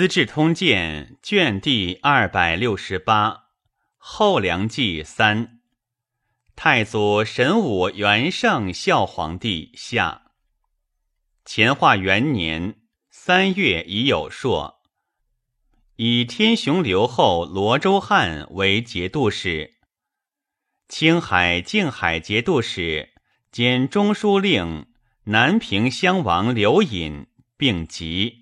[0.00, 3.30] 资治通鉴》卷第二百六十八，
[3.98, 5.46] 《后梁纪三》，
[6.56, 10.22] 太祖神武元圣孝皇帝下。
[11.44, 12.76] 乾化元年
[13.10, 14.80] 三月乙酉朔，
[15.96, 19.74] 以天雄留后罗州汉为节度使，
[20.88, 23.10] 青海、静海节度使
[23.52, 24.86] 兼中书令
[25.24, 27.26] 南平襄王刘隐
[27.58, 28.39] 并疾。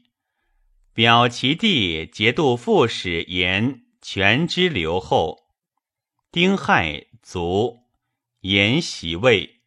[0.99, 5.45] 表其弟节度副使言全之留后，
[6.33, 7.85] 丁亥卒，
[8.41, 9.61] 延袭位。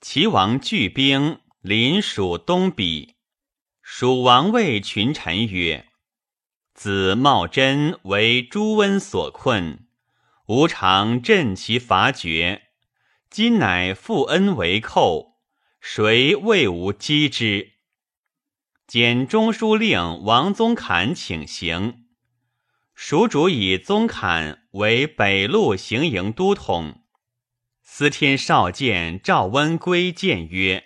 [0.00, 3.14] 齐王聚兵临蜀东鄙，
[3.82, 5.88] 蜀王谓群臣曰
[6.72, 9.88] ：“子茂贞为朱温所困，
[10.46, 12.68] 吾常振其伐绝，
[13.28, 15.40] 今乃负恩为寇，
[15.80, 17.72] 谁为吾击之？”
[18.86, 22.04] 兼中书令王宗侃请行，
[22.94, 27.02] 蜀主以宗侃为北路行营都统。
[27.82, 30.84] 司天少监赵温归谏曰：“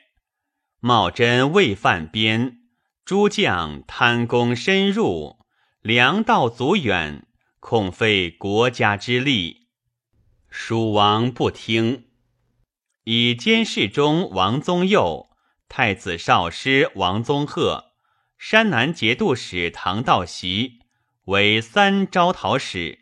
[0.80, 2.60] 茂贞未犯边，
[3.04, 5.40] 诸将贪功深入，
[5.82, 7.26] 粮道阻远，
[7.58, 9.68] 恐费国家之利。”
[10.48, 12.06] 蜀王不听，
[13.04, 15.28] 以监视中王宗佑、
[15.68, 17.89] 太子少师王宗鹤。
[18.42, 20.80] 山南节度使唐道习
[21.26, 23.00] 为三招讨使，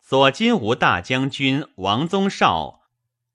[0.00, 2.80] 左金吾大将军王宗绍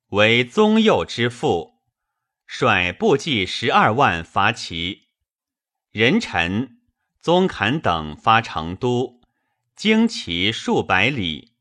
[0.10, 1.80] 为宗佑之父，
[2.46, 5.08] 率部骑十二万伐齐。
[5.92, 6.82] 人臣
[7.22, 9.22] 宗侃等发成都，
[9.78, 11.54] 经其数百里。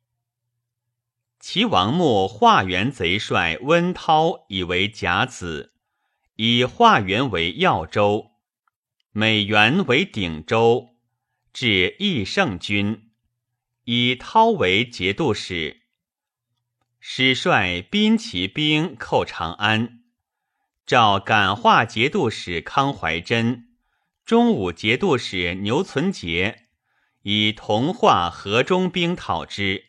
[1.39, 5.73] 齐王墓化元贼帅温韬以为甲子，
[6.35, 8.32] 以化元为耀州。
[9.15, 10.97] 美元为鼎州，
[11.53, 13.11] 至义胜军，
[13.85, 15.83] 以涛为节度使。
[16.99, 20.05] 使率兵骑兵寇长安，
[20.87, 23.77] 召感化节度使康怀真、
[24.25, 26.69] 中武节度使牛存杰，
[27.21, 29.89] 以同化河中兵讨之。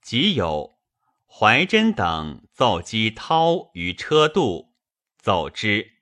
[0.00, 0.78] 即有
[1.26, 4.74] 怀真等奏击涛于车渡，
[5.18, 5.97] 走之。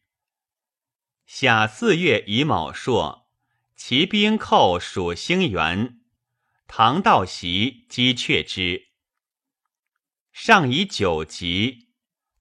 [1.27, 3.27] 夏四月乙卯朔，
[3.75, 5.99] 骑兵寇蜀兴元，
[6.69, 8.91] 唐道习击却之。
[10.31, 11.89] 上以九级。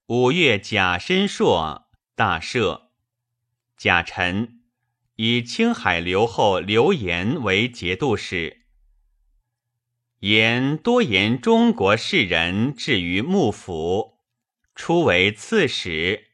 [0.06, 2.90] 五月甲申朔，大赦。
[3.76, 4.62] 甲辰，
[5.16, 8.66] 以青海留后刘延为节度使。
[10.20, 14.20] 延多言中国士人至于幕府，
[14.76, 16.28] 初为刺史，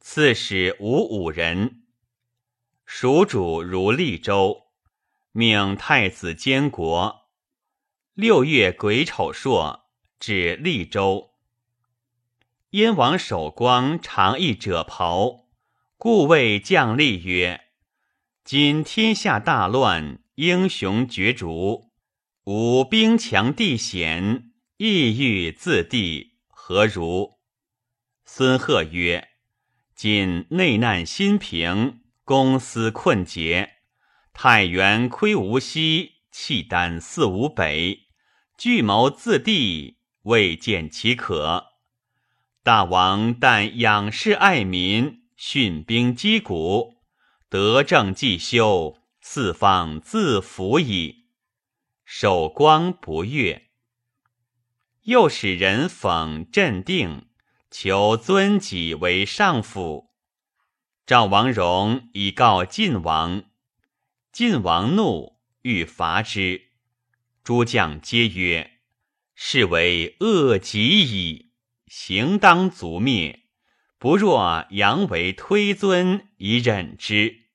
[0.00, 1.81] 刺史无五人。
[2.94, 4.66] 蜀主如利州，
[5.32, 7.30] 命太子监国。
[8.12, 9.86] 六月癸丑朔，
[10.20, 11.30] 至利州。
[12.70, 15.46] 燕王守光常议者袍，
[15.96, 17.62] 故谓将吏曰
[18.44, 21.90] ：“今天下大乱，英雄角逐，
[22.44, 27.38] 吾兵强地险，意欲自地，何如？”
[28.26, 29.28] 孙贺曰
[29.96, 33.78] ：“今内难新平。”公私困竭，
[34.32, 38.06] 太原窥无西，契丹四无北，
[38.56, 41.72] 聚谋自地，未见其可。
[42.62, 46.98] 大王但仰视爱民，训兵击鼓，
[47.48, 51.26] 德政既修，四方自服矣。
[52.04, 53.70] 守光不悦，
[55.02, 57.26] 又使人讽镇定，
[57.68, 60.11] 求尊己为上府。
[61.04, 63.42] 赵王荣以告晋王，
[64.30, 66.68] 晋王怒，欲伐之。
[67.42, 68.78] 诸将皆曰
[69.34, 71.50] ：“是为恶极矣，
[71.88, 73.40] 行当族灭。
[73.98, 77.46] 不若扬为推尊以忍之。”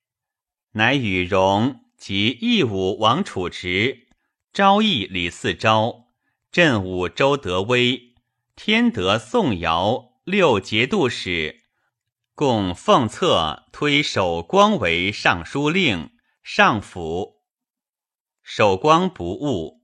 [0.76, 4.08] 乃与荣及义武王处直、
[4.52, 6.08] 昭义李嗣昭、
[6.52, 8.14] 镇武周德威、
[8.58, 11.64] 天德宋尧六节度使。
[12.38, 16.12] 共奉策推守光为尚书令、
[16.44, 17.42] 上府。
[18.44, 19.82] 守光不误，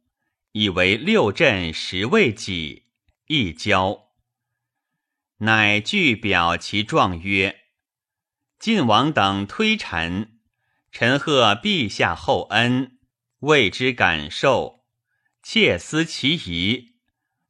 [0.52, 2.92] 以为六镇十位己，
[3.26, 4.12] 一交。
[5.38, 7.62] 乃具表其状曰
[8.60, 10.38] ：“晋王等推陈，
[10.92, 13.00] 臣贺陛下厚恩，
[13.40, 14.86] 为之感受，
[15.42, 17.00] 切思其宜。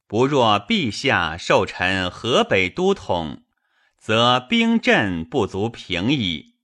[0.08, 3.43] 不若陛下授臣河北都统。”
[4.06, 6.58] 则兵阵不足平矣。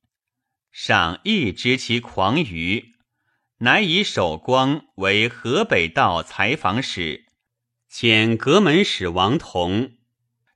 [0.74, 2.96] 上亦知其狂愚，
[3.60, 7.28] 乃以守光为河北道采访使，
[7.90, 9.94] 遣阁门使王同，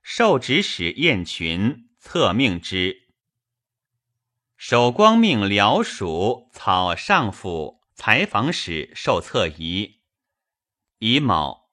[0.02, 3.08] 受指使燕群策命之。
[4.58, 10.02] 守光命辽属草上府采访使受策仪。
[10.98, 11.70] 乙卯，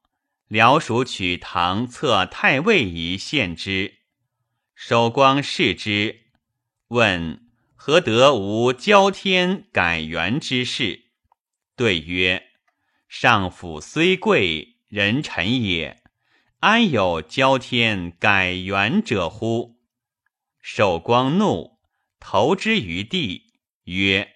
[0.47, 3.97] 辽属取唐策太尉仪献之。
[4.83, 6.21] 守光视之，
[6.87, 7.39] 问
[7.75, 11.11] 何得无交天改元之事？
[11.75, 12.47] 对曰
[13.07, 16.01] ：“上府虽贵，人臣也，
[16.61, 19.77] 安有交天改元者乎？”
[20.59, 21.77] 守光怒，
[22.19, 23.53] 投之于地，
[23.83, 24.33] 曰：“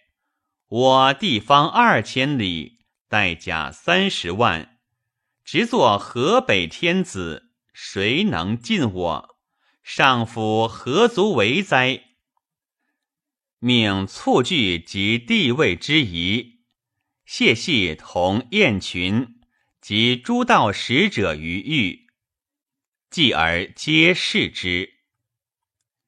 [0.69, 4.77] 我地方二千里，带甲三十万，
[5.43, 9.34] 直作河北天子，谁能进我？
[9.87, 12.01] 上府何足为哉？”
[13.59, 16.63] 命促拒及地位之宜。
[17.23, 19.39] 谢系同燕群
[19.79, 22.07] 及诸道使者于狱，
[23.11, 24.91] 继而皆视之。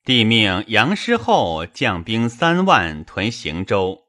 [0.04, 4.08] 帝命杨师厚将兵三万屯行州，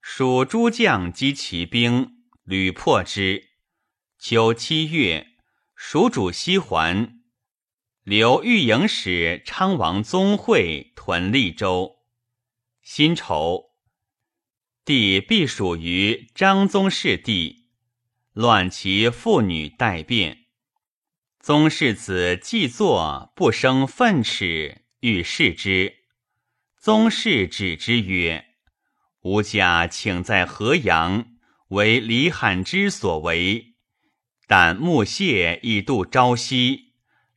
[0.00, 3.48] 蜀诸将击其兵，屡破之。
[4.18, 5.26] 秋七月，
[5.74, 7.17] 蜀主西还，
[8.08, 11.98] 留御营使昌王宗会屯利州。
[12.80, 13.72] 辛丑。
[14.82, 17.66] 帝必属于张宗室弟，
[18.32, 20.46] 乱其妇女待变。
[21.38, 25.96] 宗室子既作，不生愤耻，欲视之。
[26.78, 28.54] 宗室指之曰
[29.20, 31.26] ：“吾家请在河阳，
[31.68, 33.74] 为李罕之所为。
[34.46, 36.87] 但木谢以度朝夕，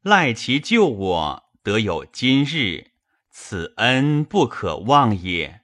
[0.01, 2.91] 赖其救我，得有今日，
[3.29, 5.61] 此恩不可忘也。”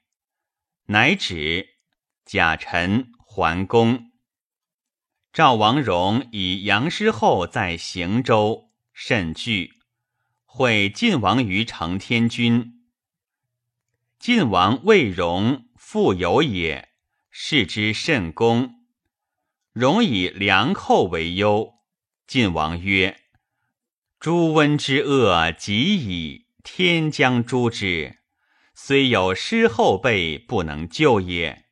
[0.87, 1.77] 乃止。
[2.23, 4.11] 贾臣桓公，
[5.31, 9.79] 赵王荣以杨师厚在行州，甚惧，
[10.43, 12.83] 会晋王于承天君。
[14.19, 16.89] 晋王魏荣富有也，
[17.29, 18.85] 视之甚恭。
[19.71, 21.75] 荣以良寇为忧。
[22.27, 23.21] 晋王曰
[24.19, 28.17] ：“朱温之恶极矣，天将诛之。
[28.73, 31.65] 虽有师后辈，不能救也。”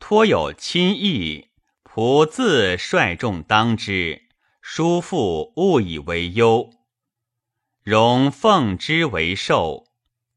[0.00, 1.50] 托有亲意，
[1.84, 4.22] 仆自率众当之。
[4.62, 6.70] 叔父勿以为忧，
[7.82, 9.86] 荣奉之为寿，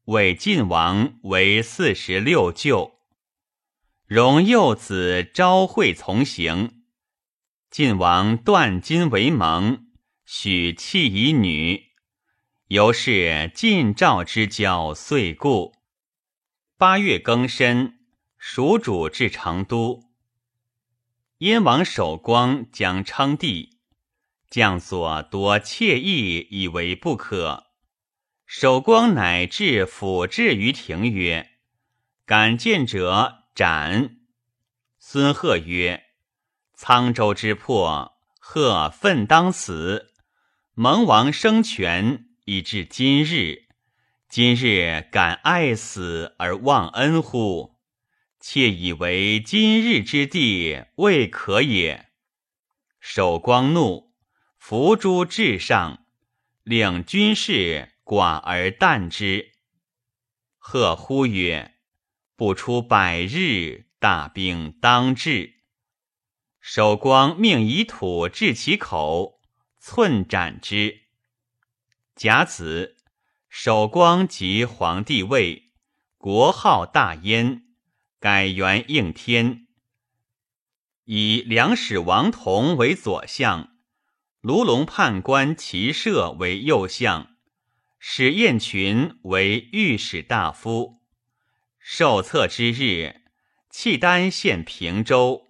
[0.06, 2.98] 为晋王为四十六舅。
[4.06, 6.82] 荣幼子昭惠从行，
[7.70, 9.83] 晋王断金为盟，
[10.24, 11.92] 许弃以女。
[12.68, 15.74] 由是晋赵之交遂固。
[16.76, 18.00] 八月庚申。
[18.46, 20.04] 蜀主至成都，
[21.38, 23.78] 燕王守光将称帝，
[24.50, 27.68] 将所多妾意，以为不可。
[28.44, 31.52] 守光乃至府至于庭曰
[32.26, 34.18] ：“敢见者斩。”
[35.00, 36.04] 孙贺曰
[36.78, 40.12] ：“沧州之破，贺奋当死。
[40.76, 43.68] 蒙王生权，以至今日，
[44.28, 47.76] 今日敢爱死而忘恩乎？”
[48.42, 52.08] 妾以为今日之地未可也。
[52.98, 54.12] 守光怒，
[54.58, 56.04] 伏诛至上，
[56.64, 59.52] 令军士寡而啖之。
[60.58, 61.76] 贺呼曰
[62.34, 65.54] ：“不出百日，大兵当至。”
[66.60, 69.33] 守光命以土置其口，
[69.86, 71.02] 寸斩之。
[72.16, 72.96] 甲子，
[73.50, 75.74] 守光即皇帝位，
[76.16, 77.66] 国号大燕。
[78.18, 79.66] 改元应天，
[81.04, 83.76] 以梁使王同为左相，
[84.40, 87.36] 卢龙判官齐射为右相，
[87.98, 91.02] 史彦群为御史大夫。
[91.78, 93.20] 受册之日，
[93.68, 95.48] 契丹献平州，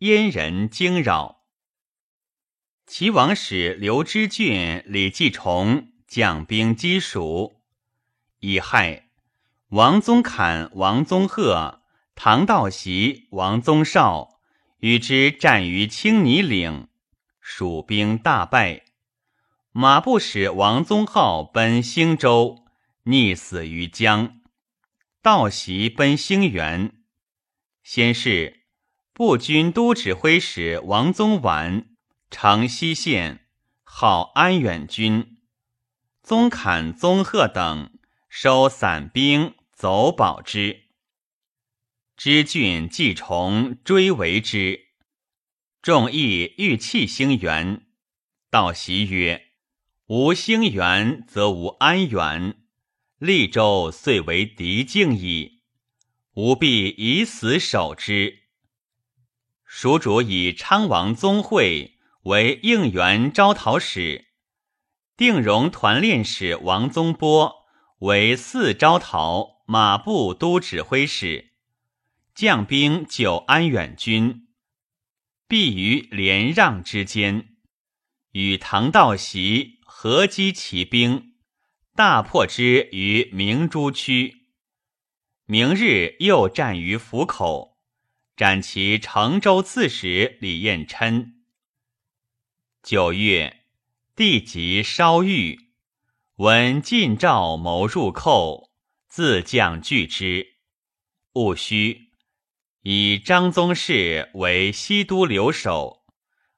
[0.00, 1.41] 燕人惊扰。
[2.94, 7.62] 齐王使刘知俊、李继崇将兵击蜀，
[8.40, 9.08] 乙亥，
[9.68, 11.80] 王宗侃、王宗贺。
[12.14, 14.38] 唐道习、王宗绍
[14.80, 16.88] 与之战于青泥岭，
[17.40, 18.82] 蜀兵大败。
[19.70, 22.66] 马步使王宗浩奔兴州，
[23.06, 24.38] 溺死于江。
[25.22, 26.92] 道习奔兴元。
[27.82, 28.64] 先是，
[29.14, 31.86] 步军都指挥使王宗晚
[32.32, 33.46] 长溪县，
[33.84, 35.36] 号安远军。
[36.22, 37.92] 宗侃、宗贺等
[38.30, 40.84] 收散兵，走保之。
[42.16, 44.86] 知郡既重追为之。
[45.82, 47.86] 众议欲弃兴元，
[48.50, 49.48] 道袭曰
[50.08, 52.56] ：“无兴元，则无安远。
[53.18, 55.60] 利州遂为敌境矣，
[56.32, 58.38] 吾必以死守之。”
[59.66, 61.91] 蜀主以昌王宗会
[62.22, 64.26] 为应援招讨使，
[65.16, 67.64] 定荣团练使王宗波
[67.98, 71.52] 为四招讨马步都指挥使，
[72.34, 74.48] 将兵九安远军。
[75.48, 77.56] 必于连让之间，
[78.30, 81.34] 与唐道习合击骑兵，
[81.94, 84.46] 大破之于明珠区。
[85.44, 87.78] 明日又战于府口，
[88.36, 91.41] 斩其成州刺史李彦琛。
[92.82, 93.60] 九月，
[94.16, 95.68] 帝即烧狱，
[96.34, 98.72] 闻晋诏谋入寇，
[99.06, 100.56] 自将拒之。
[101.34, 102.08] 戊戌。
[102.82, 106.04] 以张宗室为西都留守，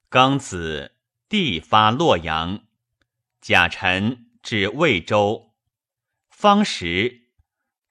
[0.08, 0.96] 庚子，
[1.28, 2.64] 帝发洛阳。
[3.42, 5.52] 甲辰，至魏州。
[6.30, 7.28] 方时，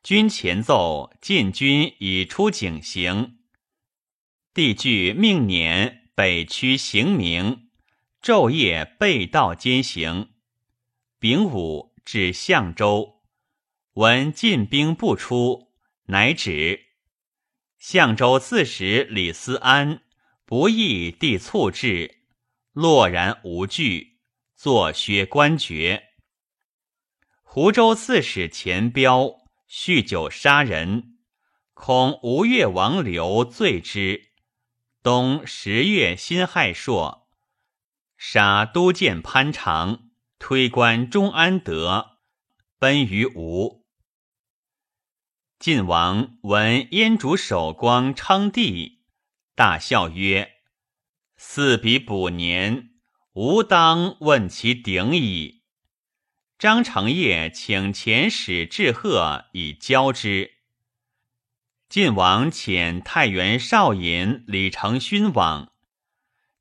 [0.01, 3.33] 军前奏晋军已出井陉。
[4.55, 7.62] 帝具命辇北驱行明，
[8.23, 10.29] 昼夜被道兼行。
[11.19, 13.21] 丙午，至相州，
[13.95, 15.73] 闻晋兵不出，
[16.05, 16.79] 乃止。
[17.77, 20.03] 相州刺史李思安
[20.45, 22.21] 不意帝促至，
[22.71, 24.19] 落然无惧，
[24.55, 26.11] 坐削官爵。
[27.41, 29.35] 湖州刺史钱彪
[29.69, 31.17] 酗酒杀人，
[31.73, 34.29] 恐吴越王刘罪之。
[35.01, 37.22] 冬十月辛亥朔，
[38.25, 42.19] 杀都监潘长，推官钟安德，
[42.79, 43.85] 奔于吴。
[45.59, 49.03] 晋王闻燕主守光称帝，
[49.55, 50.53] 大笑曰
[51.35, 52.91] ：“四比补年，
[53.33, 55.65] 吾当问其鼎矣。”
[56.57, 60.49] 张承业请遣使致贺以交之。
[61.89, 65.72] 晋王遣太原少尹李承勋往，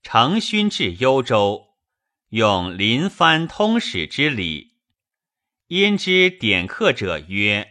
[0.03, 1.77] 承勋至幽州，
[2.31, 4.75] 用临藩通使之礼。
[5.69, 7.69] 焉之点客者曰。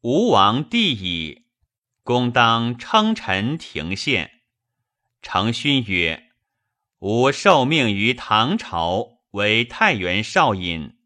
[0.00, 1.46] 吴王帝矣，
[2.02, 4.42] 公当称臣廷献。
[5.20, 6.30] 承勋曰
[7.00, 10.96] ：“吾受命于唐朝，为太原少尹。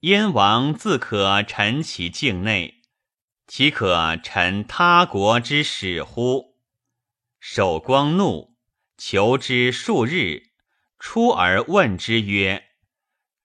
[0.00, 2.82] 燕王自可陈其境内，
[3.46, 6.56] 岂可陈他国之使乎？”
[7.40, 8.53] 守光怒，
[8.96, 10.52] 求之数日，
[10.98, 12.64] 出而问之曰：“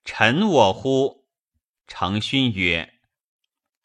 [0.06, 1.28] 臣我乎？”
[1.88, 3.00] 承勋曰。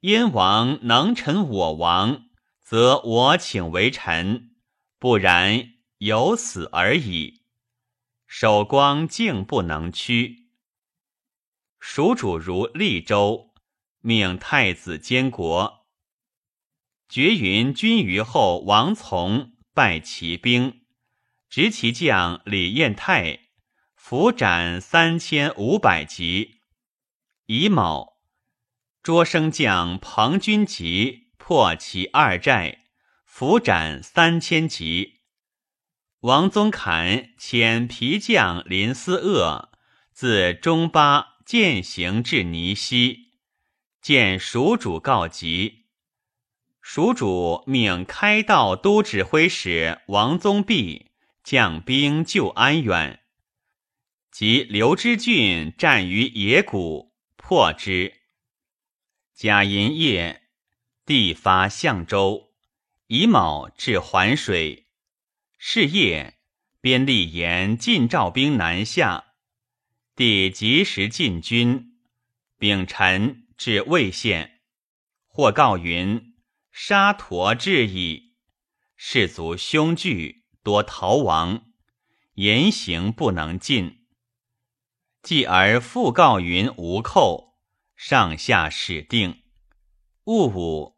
[0.01, 2.27] 燕王能臣我王，
[2.63, 4.51] 则我请为臣；
[4.99, 7.45] 不然，有死而已。
[8.27, 10.51] 守光竟不能屈。
[11.81, 13.55] 蜀主如利州，
[14.01, 15.87] 命太子监国。
[17.09, 20.84] 绝云君于后王从败骑兵，
[21.55, 23.39] 执其将李彦泰，
[23.95, 26.57] 伏斩三千五百级。
[27.47, 28.15] 乙卯。
[29.05, 32.87] 捉生将彭君集破其二寨，
[33.25, 35.21] 伏斩三千级。
[36.23, 39.71] 王宗侃遣皮将林思鄂
[40.13, 43.29] 自中巴践行至泥溪，
[44.03, 45.85] 见蜀主告急。
[46.81, 51.13] 蜀主命开道都指挥使王宗弼
[51.45, 53.21] 将兵救安远，
[54.31, 58.23] 及刘知俊战于野谷，破之。
[59.35, 60.49] 甲寅夜，
[61.05, 62.55] 帝发相州，
[63.09, 64.87] 乙卯至环水。
[65.59, 66.39] 是夜，
[66.81, 69.35] 边立言晋赵兵南下，
[70.17, 71.99] 帝及时进军。
[72.59, 74.63] 丙辰至魏县，
[75.27, 76.37] 或告云：
[76.73, 78.33] 沙陀至矣。
[78.97, 81.67] 士卒凶惧，多逃亡，
[82.35, 84.07] 言行不能进。
[85.23, 87.55] 继而复告云无寇。
[87.95, 89.43] 上下始定。
[90.25, 90.97] 戊午，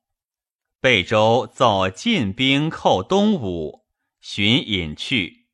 [0.81, 3.85] 贝州奏进兵寇东吴，
[4.21, 5.49] 寻隐去。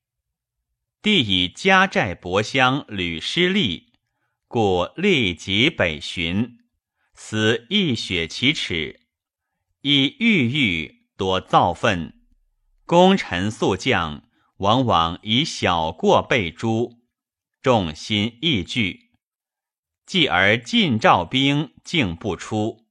[1.02, 3.94] 帝以家寨伯乡屡失利，
[4.46, 6.58] 故立即北巡，
[7.14, 9.00] 思一雪其耻。
[9.80, 12.21] 以郁郁多造愤，
[12.92, 14.22] 功臣宿将
[14.58, 16.98] 往往以小过被诛，
[17.62, 19.12] 众心亦惧。
[20.04, 22.84] 继而晋赵兵竟不出。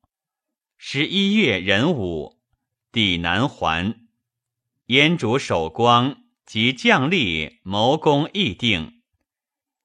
[0.75, 2.41] 十一月壬午，
[2.91, 4.07] 抵南还。
[4.87, 9.03] 燕主守光及将吏谋攻议定。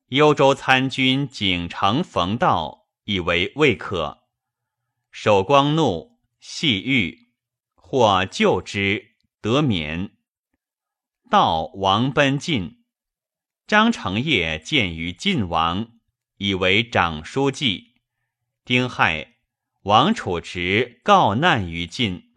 [0.06, 4.20] 幽州参军景城冯道以为未可。
[5.10, 7.32] 守光怒，细狱，
[7.74, 9.15] 或救之，
[9.46, 10.10] 得免。
[11.30, 12.82] 道王奔晋。
[13.68, 15.98] 张承业见于晋王，
[16.38, 17.94] 以为长书记。
[18.64, 19.36] 丁亥，
[19.82, 22.34] 王楚直告难于晋。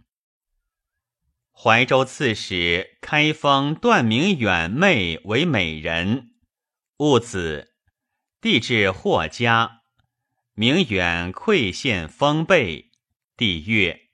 [1.51, 6.36] 怀州刺史开封段明远妹为美人，
[6.98, 7.75] 戊子，
[8.39, 9.82] 帝至霍家，
[10.54, 12.92] 明远馈献封贝，
[13.36, 14.10] 帝曰：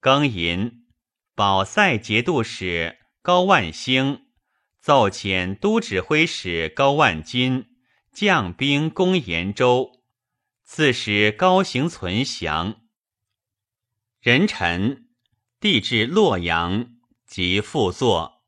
[0.00, 0.79] 庚寅，
[1.40, 4.26] 保塞节度使高万兴
[4.78, 7.78] 奏遣都指挥使高万金
[8.12, 10.02] 将兵攻延州，
[10.64, 12.82] 刺史高行存降。
[14.20, 15.08] 人臣。
[15.58, 16.90] 帝至洛阳，
[17.26, 18.42] 即复作。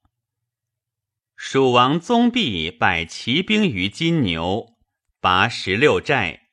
[1.35, 4.77] 蜀王宗弼摆骑兵于金牛，
[5.19, 6.51] 拔十六寨，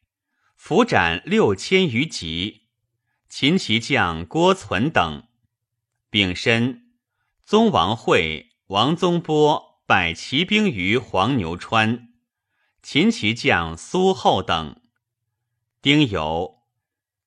[0.56, 2.70] 伏斩六千余级。
[3.28, 5.26] 秦骑将郭存等。
[6.12, 6.86] 丙申，
[7.46, 12.10] 宗王会、王宗波拜骑兵于黄牛川，
[12.82, 14.82] 秦骑将苏厚等。
[15.84, 16.62] 丁酉，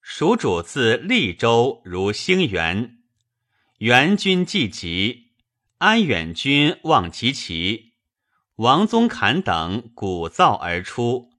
[0.01, 2.99] 蜀主自利州如兴元。
[3.79, 5.31] 元军既集，
[5.79, 7.93] 安远军望其旗，
[8.57, 11.31] 王宗侃等鼓噪而出，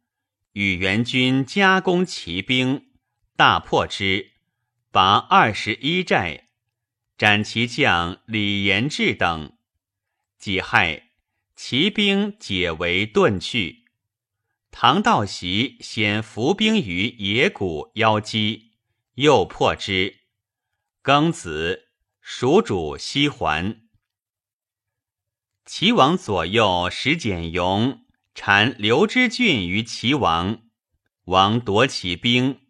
[0.53, 2.85] 与元军夹攻骑兵，
[3.35, 4.31] 大破之，
[4.91, 6.47] 拔二十一寨，
[7.17, 9.57] 斩其将李延志等。
[10.37, 11.11] 己亥，
[11.55, 13.85] 骑兵解围遁去。
[14.71, 18.71] 唐道习先伏兵于野谷邀击，
[19.15, 20.19] 又破之。
[21.03, 21.89] 庚子。
[22.25, 23.81] 蜀主西还，
[25.65, 30.61] 齐王左右使简雍谗刘知俊于齐王，
[31.25, 32.61] 王夺其兵。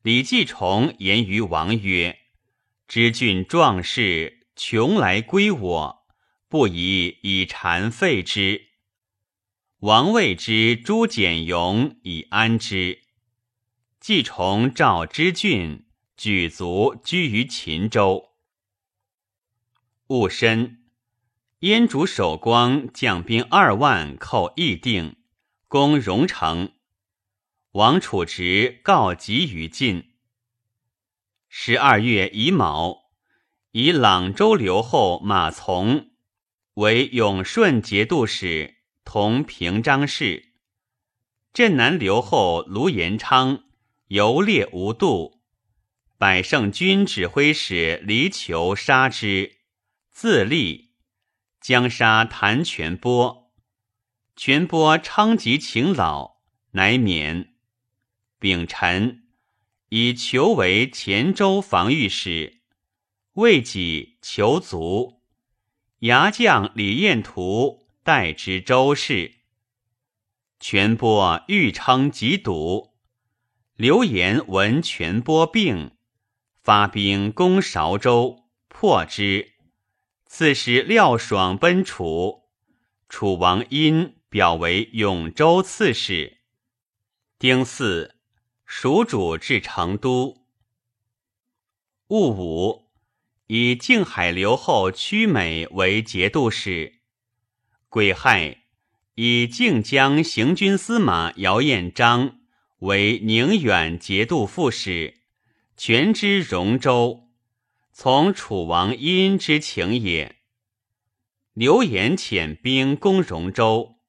[0.00, 2.20] 李继崇言于王曰
[2.86, 6.06] ：“知俊壮士，穷来归我，
[6.48, 8.68] 不宜以缠废之。”
[9.80, 13.02] 王谓之诛简勇以安之。
[14.00, 18.30] 既崇召知俊，举族居于秦州。
[20.06, 20.84] 戊申，
[21.60, 25.16] 燕主守光将兵二万寇义定，
[25.68, 26.72] 攻荣城。
[27.72, 30.13] 王楚直告急于晋。
[31.56, 33.12] 十二月乙卯，
[33.70, 36.10] 以朗州留后马从
[36.74, 40.52] 为永顺节度使，同平章事。
[41.52, 43.62] 镇南留后卢延昌
[44.08, 45.42] 游猎无度，
[46.18, 49.58] 百胜军指挥使黎裘杀之。
[50.10, 50.90] 自立，
[51.60, 53.52] 将杀谭全波。
[54.34, 56.38] 全波昌吉勤老，
[56.72, 57.54] 乃免。
[58.40, 59.23] 丙辰，
[59.96, 62.62] 以求为黔州防御使，
[63.34, 65.20] 未己求卒。
[66.00, 69.36] 牙将李彦图代之州事。
[70.58, 72.94] 全波欲称疾笃，
[73.76, 75.92] 刘言闻全波病，
[76.60, 79.52] 发兵攻韶州，破之。
[80.26, 82.42] 刺史廖爽奔楚，
[83.08, 86.38] 楚王因表为永州刺史。
[87.38, 88.16] 丁巳，
[88.64, 90.46] 蜀主至成都。
[92.08, 92.90] 戊午，
[93.46, 97.00] 以靖海留后屈美为节度使。
[97.88, 98.64] 癸亥，
[99.14, 102.40] 以靖江行军司马姚彦章
[102.80, 105.20] 为宁远节度副使，
[105.76, 107.28] 权知荣州。
[107.92, 110.36] 从楚王殷之请也。
[111.52, 114.00] 刘言遣兵攻荣州，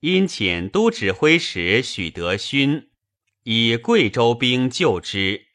[0.00, 2.90] 因遣都指挥使许德勋
[3.44, 5.46] 以贵州兵救之，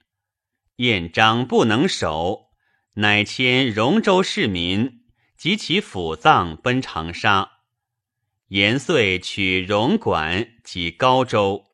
[0.78, 2.50] 燕章不能守，
[2.96, 5.06] 乃迁荣州市民
[5.38, 7.52] 及其府葬奔长沙。
[8.50, 11.66] 延遂取荣管及高州。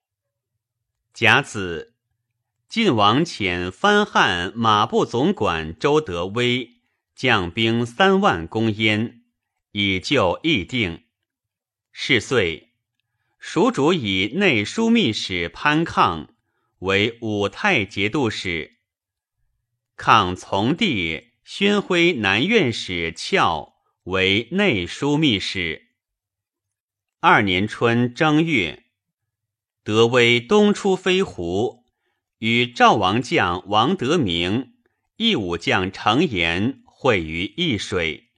[1.13, 1.91] 甲子。
[2.67, 6.81] 晋王遣藩汉马步总管周德威
[7.13, 9.21] 将兵三万攻燕，
[9.73, 11.03] 以救议定。
[11.91, 12.72] 是岁，
[13.45, 16.33] 蜀主以内枢密使潘抗
[16.79, 18.77] 为武泰节度使。
[19.97, 25.89] 抗从弟宣徽南院使俏为内枢密使。
[27.19, 28.85] 二年春正月，
[29.83, 31.83] 德威东出飞狐。
[32.37, 34.75] 与赵王将王德明
[35.17, 38.29] 义武将程延会于易水。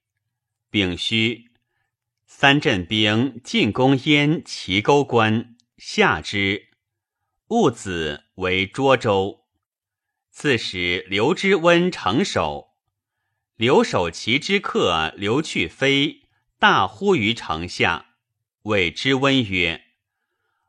[0.72, 1.52] 丙戌，
[2.28, 6.70] 三镇兵进攻燕齐沟关，下之。
[7.48, 9.46] 戊子为涿州。
[10.32, 12.72] 刺史刘知温城守。
[13.56, 16.24] 留守齐之客刘去飞
[16.60, 18.08] 大呼于城下，
[18.64, 19.84] 谓知温曰：“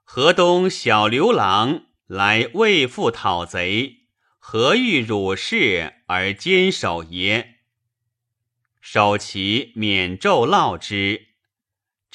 [0.05, 4.07] 河东小刘郎来为父讨贼，
[4.39, 7.57] 何欲辱士而坚守耶？”
[8.81, 11.35] 守其免胄烙之。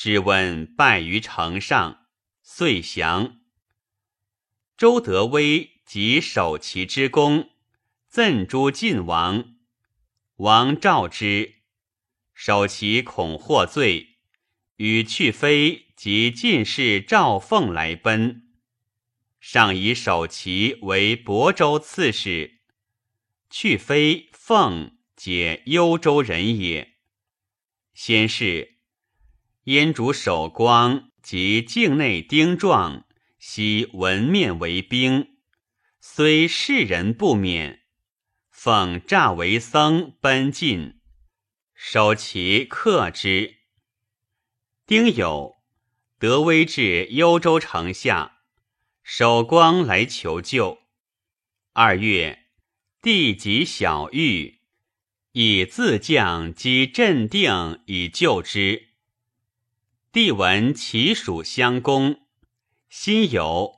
[0.04, 2.08] 只问败于城上，
[2.42, 3.40] 遂降。
[4.76, 7.52] 周德威及守其之功，
[8.08, 9.58] 赠诸晋王。
[10.38, 11.58] 王召之，
[12.34, 14.18] 守其恐获罪，
[14.78, 18.50] 与去飞及进士赵凤来奔。
[19.40, 22.62] 上以守其为亳州刺史。
[23.52, 26.96] 去非、凤皆幽州人也。
[27.94, 28.80] 先是，
[29.65, 33.06] 燕主守光及境内丁壮，
[33.38, 35.36] 悉闻面为兵，
[36.00, 37.82] 虽世人不免。
[38.50, 41.00] 奉诈为僧奔进，
[41.76, 43.58] 守其克之。
[44.88, 45.58] 丁酉，
[46.17, 48.39] 德威至幽州城下，
[49.04, 50.80] 守光来求救。
[51.74, 52.47] 二月，
[53.00, 54.62] 帝及小玉，
[55.34, 58.88] 以自将击镇定以救之。
[60.13, 62.19] 帝闻其属相攻，
[62.89, 63.76] 心有，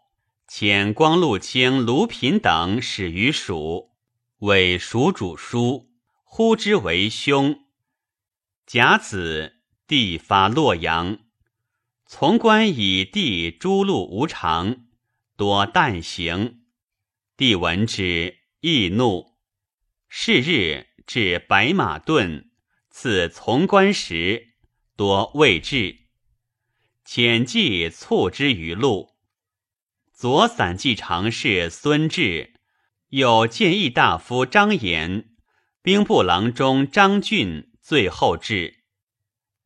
[0.47, 3.91] 遣光禄卿卢品等使于蜀。
[4.39, 5.91] 为蜀主书，
[6.23, 7.65] 呼之为兄。
[8.65, 11.19] 甲子，帝发洛阳，
[12.07, 14.87] 从官以帝诸路无常，
[15.37, 16.63] 多旦行。
[17.37, 19.35] 帝闻之，易怒。
[20.09, 22.49] 是日，至白马顿，
[22.89, 24.55] 赐从官时，
[24.95, 26.01] 多未至。
[27.05, 29.15] 遣骑促之于路。
[30.11, 32.53] 左散骑常侍孙志。
[33.09, 35.35] 有谏议大夫张延、
[35.83, 38.85] 兵部郎中张俊最后至，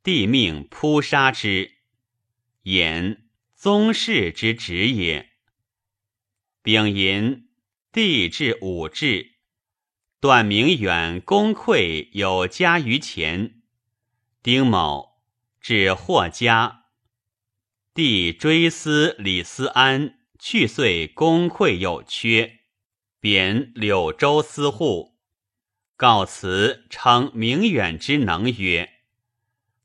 [0.03, 1.75] 帝命扑杀之。
[2.63, 3.19] 衍，
[3.55, 5.29] 宗室之侄也。
[6.61, 7.47] 丙寅，
[7.93, 9.35] 帝至武至，
[10.19, 13.61] 段明远公溃有家于前。
[14.43, 15.21] 丁卯，
[15.61, 16.86] 至霍家，
[17.97, 22.59] 帝追思李思安去岁功溃有缺。
[23.19, 25.15] 贬柳州司户，
[25.95, 28.87] 告辞称明远之能曰：“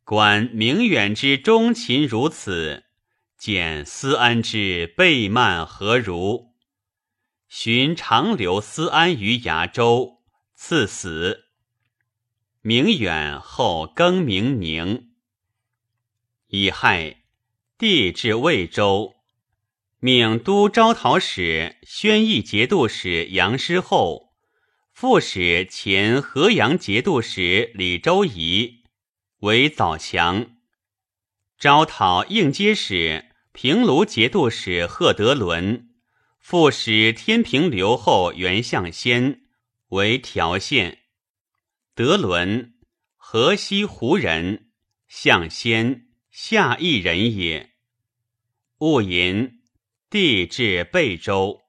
[0.05, 2.85] 观明远之忠勤如此，
[3.38, 6.53] 见思安之背慢何如？
[7.48, 10.18] 寻长留思安于崖州，
[10.55, 11.46] 赐死。
[12.61, 15.09] 明远后更名宁。
[16.48, 17.22] 乙亥，
[17.83, 19.16] 帝至魏州。”
[19.99, 24.35] 命都招讨使、宣义节度使杨师厚，
[24.92, 28.85] 副使前河阳节度使李周仪
[29.40, 30.59] 为早强；
[31.59, 35.88] 招讨应接使、平卢节度使贺德伦，
[36.38, 39.40] 副使天平留后袁相先
[39.88, 41.01] 为条县。
[41.97, 42.75] 德伦，
[43.16, 44.71] 河西胡人，
[45.09, 47.72] 相先下邑人也。
[48.83, 49.61] 戊寅。
[50.11, 51.62] 帝至贝州，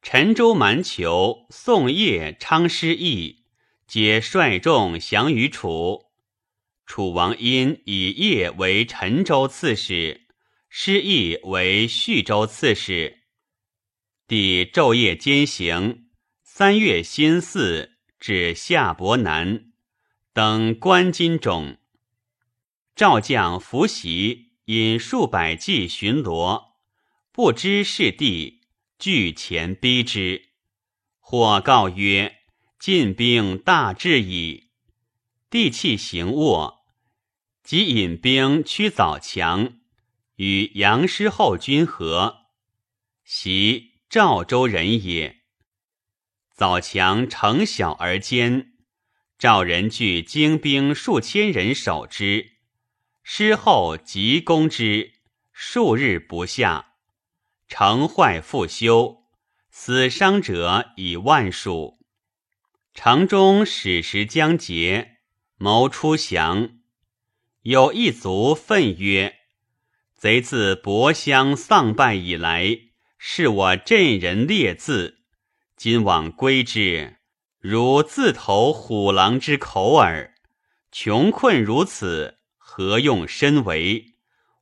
[0.00, 3.44] 陈州蛮酋、宋业、昌师义
[3.86, 6.06] 皆率众降于楚。
[6.86, 10.26] 楚王因以业为陈州刺史，
[10.70, 13.24] 师义为叙州刺史。
[14.26, 16.08] 帝昼夜兼行，
[16.42, 19.70] 三月辛巳至夏伯南，
[20.32, 21.76] 登关津冢。
[22.96, 26.72] 赵将伏袭引数百骑巡逻。
[27.32, 28.60] 不知是地，
[28.98, 30.50] 拒前逼之。
[31.20, 32.40] 或告曰
[32.78, 34.72] ：“晋兵大至矣。”
[35.48, 36.80] 地气行卧，
[37.62, 39.78] 即引兵驱早强，
[40.36, 42.48] 与杨师厚军合。
[43.24, 45.44] 袭赵州人也。
[46.54, 48.72] 早强城小而坚，
[49.38, 52.57] 赵人聚精兵数千人守之。
[53.30, 55.12] 师后急攻之，
[55.52, 56.94] 数日不下。
[57.68, 59.24] 城坏复修，
[59.70, 61.98] 死伤者以万数。
[62.94, 65.18] 城中矢石将竭，
[65.58, 66.70] 谋出降。
[67.64, 69.34] 有一族愤曰
[70.16, 72.78] ：“贼自博乡丧败以来，
[73.18, 75.18] 是我镇人列字，
[75.76, 77.18] 今往归之，
[77.60, 80.34] 如自投虎狼之口耳。
[80.90, 82.37] 穷困如此，
[82.70, 84.12] 何用身为？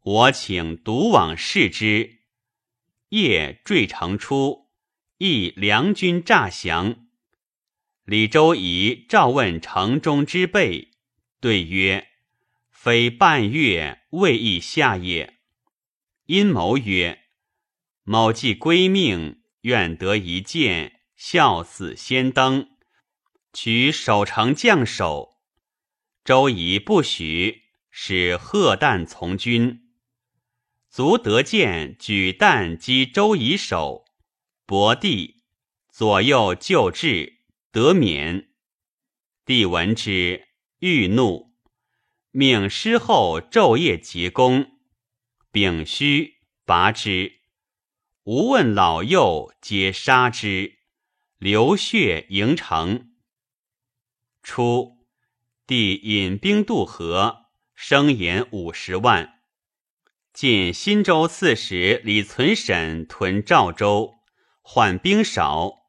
[0.01, 2.21] 我请独往视之。
[3.09, 4.69] 夜坠城出，
[5.19, 7.09] 亦梁军诈降。
[8.05, 10.93] 李周仪召问城中之备，
[11.41, 12.07] 对曰
[12.71, 15.41] ：“非半月未易下也。”
[16.27, 17.25] 阴谋曰
[18.05, 22.69] ：“某既归命，愿得一剑，效死先登，
[23.53, 25.35] 取守城将首。”
[26.25, 27.66] 周仪不许，
[27.99, 29.89] 使贺旦从军。
[30.91, 34.05] 卒得见，举弹击周以首，
[34.67, 35.45] 伯帝
[35.89, 37.39] 左右救治，
[37.73, 38.51] 得免。
[39.47, 40.49] 帝闻之，
[40.81, 41.55] 欲怒，
[42.33, 44.73] 命师后昼夜结功，
[45.51, 46.35] 丙戌
[46.67, 47.41] 拔之，
[48.25, 50.81] 无问老幼，皆杀之，
[51.39, 53.15] 流血盈城。
[54.43, 54.99] 初，
[55.67, 57.46] 帝引兵渡河，
[57.77, 59.35] 生盐五十万。
[60.33, 64.15] 晋新州刺史李存审屯赵州，
[64.63, 65.85] 缓兵少，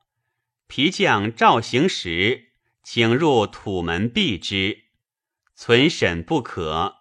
[0.67, 2.50] 皮将赵行时
[2.84, 4.84] 请入土门避之，
[5.56, 6.97] 存审不可。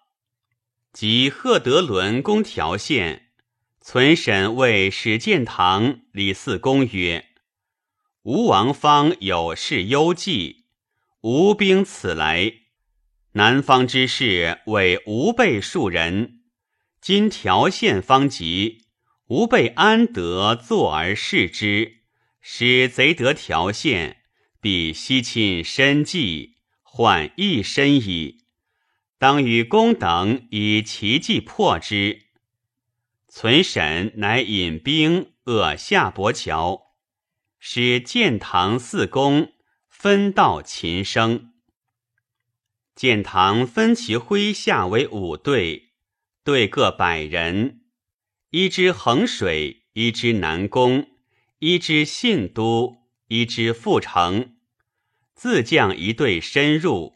[0.93, 3.31] 及贺德伦攻条县，
[3.81, 7.27] 存审谓史建堂、李嗣公曰
[8.23, 10.65] ：“吴王方有事忧计，
[11.21, 12.51] 吴兵此来，
[13.37, 16.39] 南方之士为吾辈数人。”
[16.99, 18.85] 今条县方急，
[19.27, 21.97] 吾辈安得坐而视之？
[22.41, 24.23] 使贼得条县，
[24.59, 28.45] 必西侵身计，患一身矣。
[29.19, 32.23] 当与公等以奇计破之。
[33.27, 36.95] 存审乃引兵扼下伯桥，
[37.59, 39.53] 使建堂四公
[39.87, 41.53] 分道秦生。
[42.97, 45.89] 建堂分其麾下为五队。
[46.43, 47.81] 队各百人，
[48.49, 51.07] 一支衡水，一支南宫，
[51.59, 54.55] 一支信都，一支阜城。
[55.35, 57.13] 自将一队深入，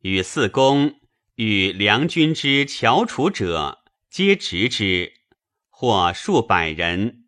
[0.00, 0.98] 与四公
[1.36, 5.12] 与梁军之翘楚者，皆执之，
[5.68, 7.26] 或数百人。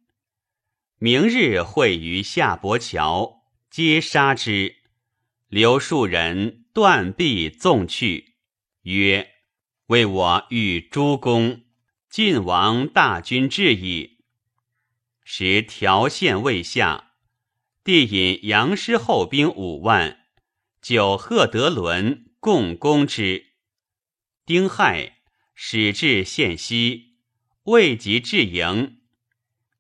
[0.99, 4.79] 明日会于下伯桥，皆杀之。
[5.47, 8.35] 留数人断臂纵去，
[8.83, 9.29] 曰。
[9.87, 11.63] 为我欲诸公，
[12.09, 14.19] 晋王大军至矣。
[15.25, 17.15] 时条县未下，
[17.83, 20.27] 帝引杨师后兵五万，
[20.81, 23.47] 就贺德伦共攻之。
[24.47, 25.19] 丁亥，
[25.57, 27.17] 始至县西，
[27.65, 28.99] 未及至营，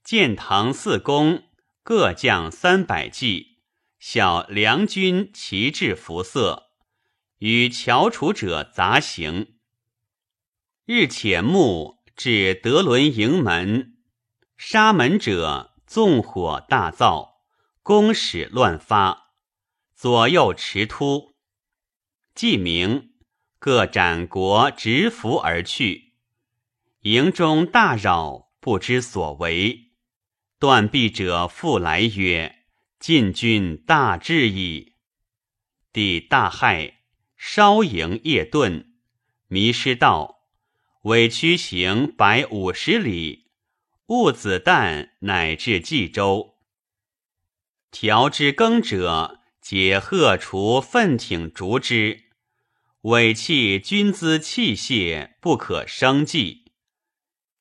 [0.03, 1.44] 建唐四公
[1.85, 3.59] 各将三百骑，
[4.00, 6.69] 小梁军旗帜服色，
[7.40, 9.55] 与翘楚者杂行。
[10.85, 13.96] 日且暮，至德伦营门，
[14.57, 17.42] 杀门者纵火大造，
[17.83, 19.33] 弓矢乱发，
[19.94, 21.35] 左右驰突。
[22.35, 23.14] 既明，
[23.59, 26.14] 各斩国执服而去。
[27.00, 29.92] 营中大扰，不知所为。
[30.59, 32.66] 断臂者复来曰
[33.00, 34.96] ：“晋军大至矣！”
[35.90, 36.96] 帝大骇，
[37.42, 38.85] 稍营夜遁，
[39.48, 40.42] 迷失道。
[41.05, 43.46] 委屈行百五十里，
[44.09, 46.59] 误子旦，乃至冀州。
[47.90, 52.24] 调之耕者，解褐除奋挺逐之。
[53.03, 56.72] 委弃军资器械，不可生计。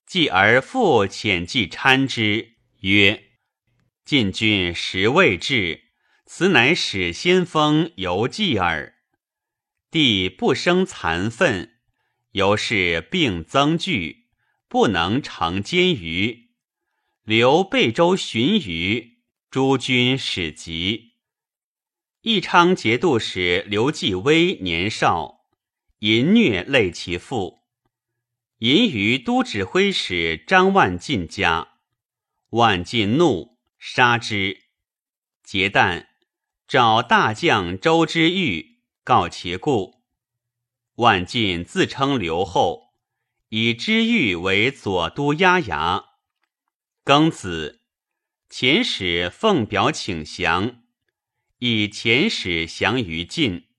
[0.06, 3.30] 继而复遣计参之，曰
[4.04, 5.86] ：“晋军实未至，
[6.26, 8.98] 此乃使先锋犹计耳。”
[9.91, 11.78] 帝不生残愤。
[12.34, 14.28] 由是病增剧，
[14.67, 16.52] 不能成监于。
[17.23, 21.13] 留贝州寻余，诸军始急。
[22.21, 25.45] 义昌节度使刘继威年少，
[25.99, 27.62] 淫虐累其父，
[28.60, 31.69] 淫于都指挥使张万进家。
[32.49, 34.65] 万进怒，杀之。
[35.43, 36.08] 节旦，
[36.67, 38.69] 召大将周之玉
[39.10, 40.04] 告其故。
[40.98, 42.93] 万晋自称刘后，
[43.48, 46.04] 以知遇为左都押牙。
[47.04, 47.82] 庚子，
[48.52, 50.84] 遣使奉表请降，
[51.58, 53.69] 以遣使降于晋。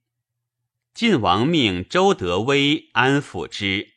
[0.93, 3.93] 晋王命周德威安抚之。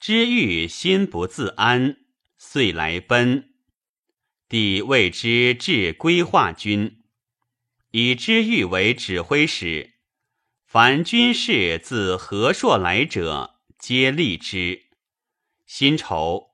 [0.00, 2.06] 知遇心不自安，
[2.38, 3.50] 遂来奔。
[4.48, 7.02] 帝谓之至归化军，
[7.90, 9.90] 以知遇为指挥使。
[10.72, 14.86] 凡军士自何硕来者，皆立之。
[15.66, 16.52] 辛丑，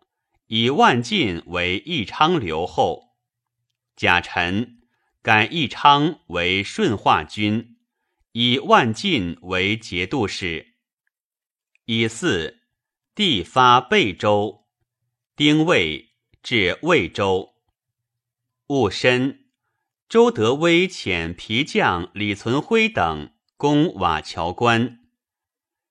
[0.48, 3.16] 以万晋为义昌留后。
[3.94, 4.81] 甲辰，
[5.22, 7.76] 改义昌为顺化军，
[8.33, 10.74] 以万晋为节度使。
[11.85, 12.62] 以四，
[13.14, 14.66] 地发贝州。
[15.37, 17.54] 丁未，至魏州。
[18.66, 19.44] 戊申，
[20.09, 23.31] 周德威遣皮将李存辉等。
[23.58, 25.00] 攻瓦桥关，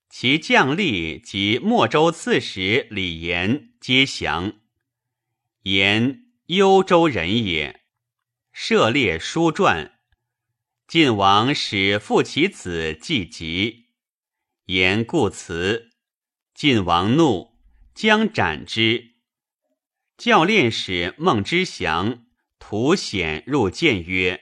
[0.10, 4.54] 其将吏及莫州刺史李严皆降。
[5.64, 7.82] 严幽州人也，
[8.54, 10.00] 涉猎书传。
[10.88, 13.88] 晋王使复其子季疾，
[14.68, 15.90] 言故辞。
[16.54, 17.60] 晋王怒，
[17.94, 19.16] 将斩之。
[20.18, 22.28] 教练使孟之祥
[22.60, 24.42] 图显入谏曰：“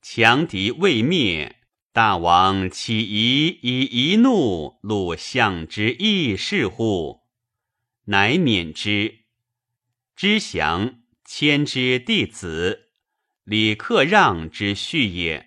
[0.00, 1.54] 强敌未灭。”
[1.96, 7.22] 大王岂宜以一怒戮相之义士乎？
[8.04, 9.20] 乃免之。
[10.14, 12.90] 知祥谦之弟子，
[13.44, 15.46] 李克让之婿也。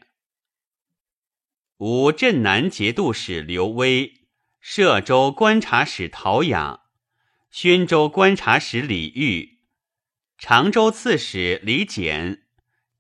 [1.78, 4.12] 吴镇南节度使刘威、
[4.60, 6.80] 摄州观察使陶雅、
[7.52, 9.60] 宣州观察使李煜、
[10.40, 12.42] 常州刺史李简，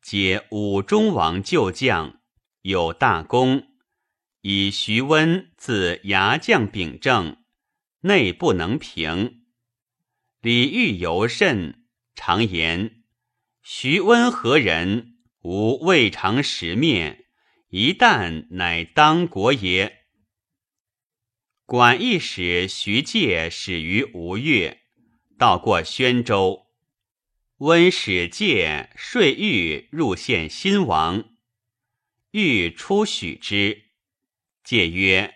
[0.04, 2.19] 皆武中王旧将。
[2.62, 3.68] 有大功，
[4.42, 7.38] 以徐温自牙将秉政，
[8.02, 9.44] 内不能平。
[10.42, 13.04] 李煜尤甚，常言：
[13.62, 15.16] 徐温何人？
[15.42, 17.26] 吾未尝识面，
[17.70, 20.00] 一旦乃当国也。
[21.66, 24.82] 管义使徐介始于吴越，
[25.38, 26.68] 到过宣州，
[27.60, 31.39] 温使介说欲入献新王。
[32.32, 33.86] 欲出许之，
[34.64, 35.34] 戒曰：“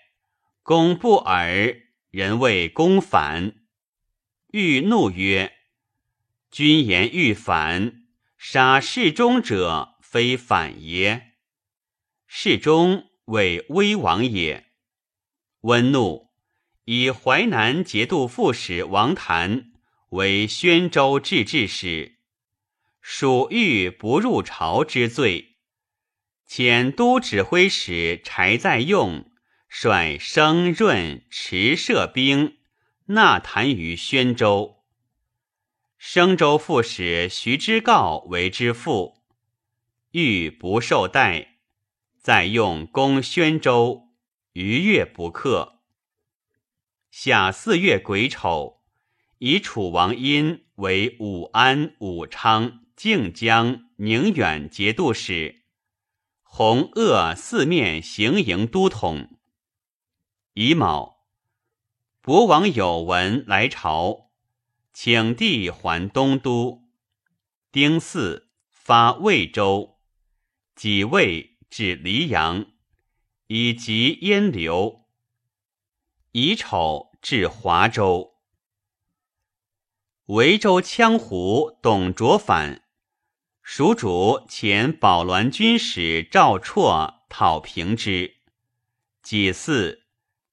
[0.61, 1.75] 公不尔，
[2.11, 3.55] 人谓公反。”
[4.53, 5.51] 欲怒曰
[6.51, 8.03] ：“君言欲反，
[8.37, 11.31] 杀侍中者非反耶？
[12.27, 14.67] 侍中为威王也。”
[15.61, 16.29] 温怒，
[16.85, 19.71] 以淮南节度副使王谭
[20.09, 22.19] 为宣州制置使，
[23.01, 25.52] 属欲不入朝之罪。
[26.55, 29.31] 遣都指挥使柴在用
[29.67, 32.57] 率生润池射兵
[33.05, 34.83] 纳谈于宣州。
[35.97, 39.23] 生州副使徐知诰为之父，
[40.11, 41.57] 欲不受待，
[42.19, 44.09] 再用攻宣州，
[44.51, 45.79] 逾越不克。
[47.09, 48.83] 夏四月癸丑，
[49.39, 55.62] 以楚王殷为武安、武昌、靖江、宁远节度使。
[56.55, 59.39] 弘鄂四面行营都统。
[60.53, 61.25] 乙卯，
[62.21, 64.29] 博王有闻来朝，
[64.93, 66.83] 请帝还东都。
[67.71, 69.97] 丁巳，发魏州，
[70.75, 72.67] 己未至黎阳，
[73.47, 75.07] 以及燕流。
[76.33, 78.35] 乙丑，至华州。
[80.25, 82.82] 维州羌胡董卓反。
[83.65, 88.35] 蜀主遣保銮军使赵绰讨平之。
[89.23, 90.03] 己巳，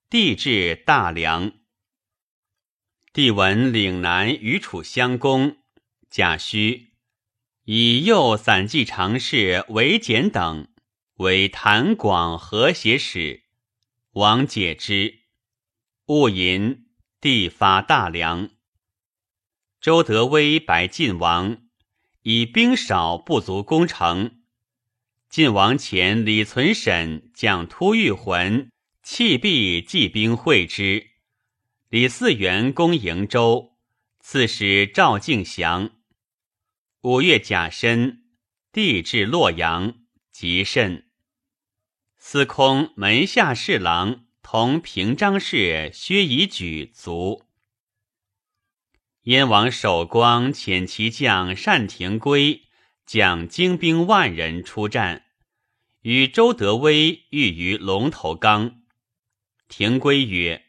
[0.08, 1.52] 帝至大梁。
[3.12, 5.58] 帝闻岭南与楚相攻，
[6.08, 6.90] 贾诩
[7.64, 10.68] 以右散骑常侍韦简等
[11.14, 13.42] 为谭广和谐使，
[14.12, 15.24] 王解之。
[16.06, 16.86] 戊寅，
[17.20, 18.50] 帝发大梁。
[19.80, 21.69] 周德威白晋王。
[22.22, 24.42] 以兵少不足攻城，
[25.30, 28.70] 晋王前李存审将突遇浑
[29.02, 31.12] 弃壁骑兵会之。
[31.88, 33.76] 李嗣源攻瀛州，
[34.20, 35.92] 刺史赵敬祥。
[37.01, 38.24] 五月甲申，
[38.70, 39.94] 帝至洛阳，
[40.30, 41.07] 极甚。
[42.18, 47.47] 司空门下侍郎同平章事薛以举卒。
[49.24, 52.62] 燕王守光遣其将单廷圭
[53.04, 55.26] 将精兵万人出战，
[56.00, 58.80] 与周德威遇于龙头冈。
[59.68, 60.64] 廷圭曰：“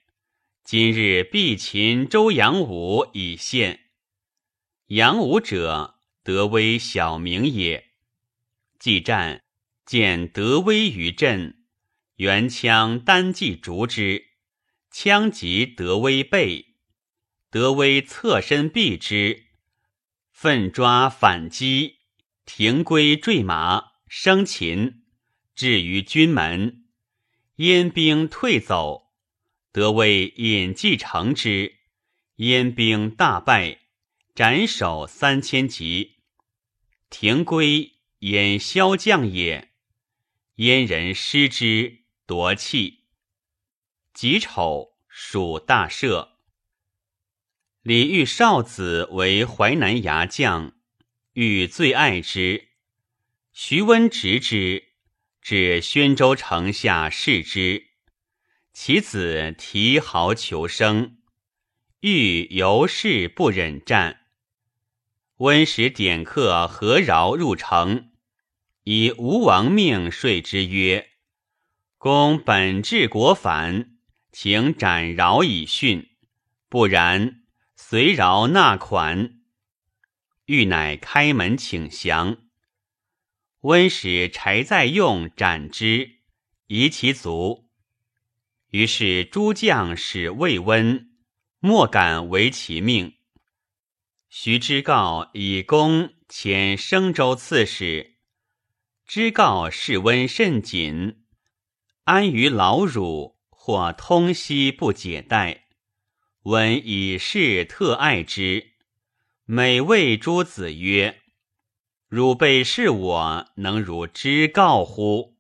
[0.66, 3.86] 今日必擒周阳武以献。”
[4.88, 7.92] 阳武者，德威小名也。
[8.78, 9.44] 既战，
[9.86, 11.64] 见德威于阵，
[12.18, 14.26] 援枪单骑逐之，
[14.92, 16.71] 枪及德威背。
[17.52, 19.48] 德威侧身避之，
[20.32, 21.98] 奋抓反击，
[22.46, 25.04] 停归坠马，生擒。
[25.54, 26.86] 至于军门，
[27.58, 29.12] 燕兵退走，
[29.74, 31.76] 得为引继承之。
[32.38, 33.82] 燕兵大败，
[34.34, 36.20] 斩首三千级。
[37.10, 39.74] 停归，燕骁将也。
[40.56, 43.04] 燕人失之，夺气。
[44.14, 46.31] 己丑，属大赦。
[47.84, 50.74] 李煜少子为淮南牙将，
[51.34, 52.68] 欲最爱之。
[53.52, 54.84] 徐温执之，
[55.42, 57.88] 至宣州城下视之。
[58.72, 61.18] 其子提毫求生，
[62.02, 64.28] 欲由是不忍战。
[65.38, 68.12] 温使点客何饶入城，
[68.84, 71.10] 以吴王命说之曰
[71.98, 73.98] ：“公本治国反，
[74.32, 76.12] 请斩饶以训，
[76.70, 77.40] 不然。”
[77.92, 79.42] 随饶纳款，
[80.46, 82.38] 欲乃开门请降。
[83.64, 86.20] 温使柴在用斩之，
[86.68, 87.68] 夷其足。
[88.70, 91.12] 于是诸将使魏温，
[91.60, 93.16] 莫敢违其命。
[94.30, 98.16] 徐知诰以功遣升州刺史。
[99.06, 101.26] 知诰视温甚谨，
[102.06, 105.68] 安于劳辱，或通悉不解带。
[106.44, 108.72] 闻以是特爱之，
[109.46, 111.22] 每谓诸子曰
[112.10, 115.36] ：“汝辈是我，能如知告乎？”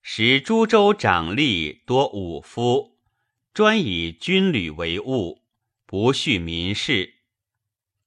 [0.00, 2.96] 时诸州长吏多武夫，
[3.52, 5.42] 专以军旅为务，
[5.84, 7.14] 不恤民事。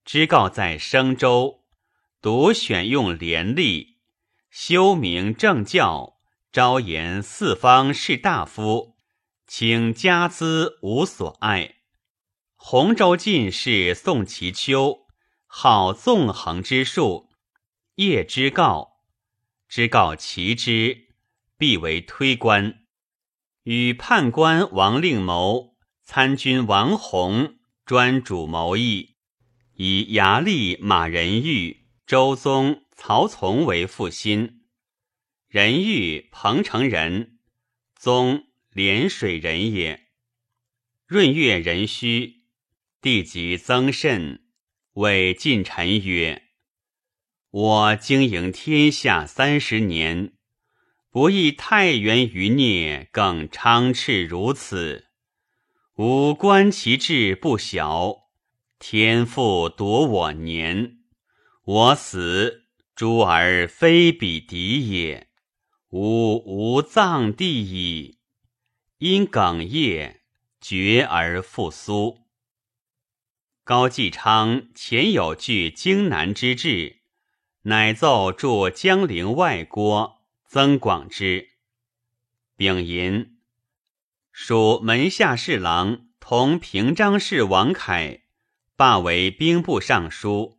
[0.05, 1.65] 知告在生州，
[2.21, 3.95] 独选用廉吏，
[4.49, 6.15] 修明正教，
[6.53, 8.95] 招言四方士大夫，
[9.45, 11.79] 请家资无所爱。
[12.64, 15.07] 洪州进士宋其丘
[15.47, 17.28] 好纵横之术，
[17.95, 19.01] 业之告，
[19.68, 21.07] 之告其之，
[21.57, 22.86] 必为推官。
[23.64, 29.16] 与判官王令谋、参军王弘专主谋议，
[29.74, 34.62] 以牙吏马仁玉、周宗、曹从为腹心。
[35.47, 37.39] 仁玉彭城人，
[37.95, 40.09] 宗涟水人也。
[41.07, 42.39] 闰月壬戌。
[43.01, 44.43] 帝即增甚，
[44.93, 46.43] 谓近臣曰
[47.49, 50.33] ：“我经营天下三十年，
[51.09, 55.07] 不亦太原余孽更昌炽如此。
[55.95, 58.29] 吾观其志不小，
[58.77, 60.99] 天父夺我年，
[61.65, 65.27] 我死，诸儿非彼敌也。
[65.89, 68.19] 吾无葬地矣。
[68.99, 70.21] 因哽咽，
[70.61, 72.19] 绝而复苏。”
[73.64, 77.01] 高继昌前有据荆南之志，
[77.62, 81.49] 乃奏驻江陵外郭增广之。
[82.57, 83.38] 丙寅，
[84.32, 88.22] 属门下侍郎同平章事王恺
[88.76, 90.57] 罢为兵部尚书。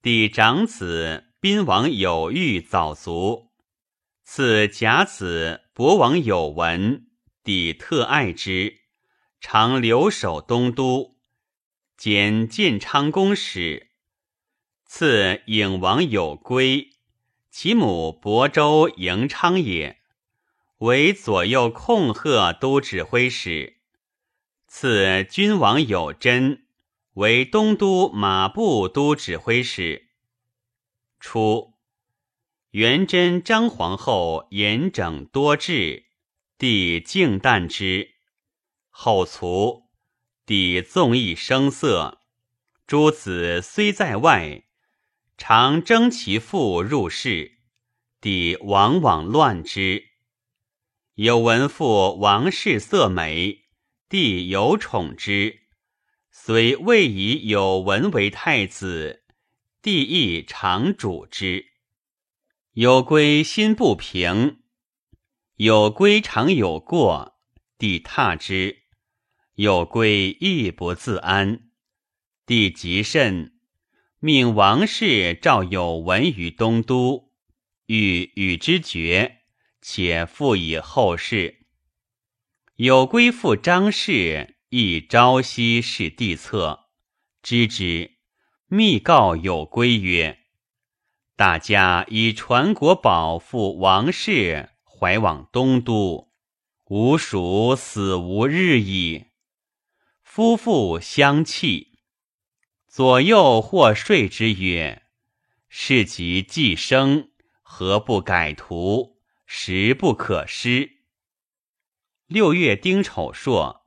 [0.00, 3.50] 弟长子宾王有玉早卒，
[4.22, 7.08] 次甲子博王有文，
[7.42, 8.78] 弟特爱之，
[9.40, 11.13] 常留守东都。
[11.96, 13.90] 兼建昌公使，
[14.84, 16.90] 赐颖王有归，
[17.50, 20.00] 其母亳州营昌也，
[20.78, 23.78] 为左右控贺都指挥使。
[24.66, 26.66] 赐君王有贞，
[27.14, 30.08] 为东都马步都指挥使。
[31.20, 31.74] 初，
[32.70, 36.06] 元贞张皇后严整多智，
[36.58, 38.16] 帝敬惮之，
[38.90, 39.83] 后卒。
[40.46, 42.20] 抵纵意声色，
[42.86, 44.64] 诸子虽在外，
[45.38, 47.60] 常征其父入室，
[48.20, 50.04] 弟往往乱之。
[51.14, 53.64] 有闻父王氏色美，
[54.10, 55.60] 帝有宠之，
[56.30, 59.24] 虽未以有文为太子，
[59.80, 61.68] 帝亦常主之。
[62.72, 64.58] 有归心不平，
[65.56, 67.38] 有归常有过，
[67.78, 68.83] 弟挞之。
[69.56, 71.70] 有归亦不自安，
[72.44, 73.52] 帝极甚，
[74.18, 77.30] 命王氏召有文于东都，
[77.86, 79.42] 欲与之决，
[79.80, 81.66] 且复以后事。
[82.74, 86.86] 有归复张氏亦朝夕视帝侧，
[87.40, 88.16] 知之，
[88.66, 90.40] 密告有归曰
[91.36, 96.32] ：“大家以传国宝赴王氏，怀往东都，
[96.86, 99.26] 吾属死无日矣。”
[100.36, 102.00] 夫妇相弃，
[102.88, 105.04] 左右或说之曰
[105.70, 107.30] ：“是即既生，
[107.62, 109.20] 何不改图？
[109.46, 111.04] 实不可失。
[112.26, 113.86] 六月丁丑朔，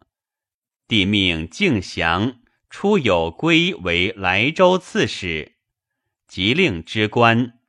[0.87, 2.39] 帝命敬祥
[2.69, 5.57] 出有归为莱州刺史，
[6.29, 7.59] 即令之官，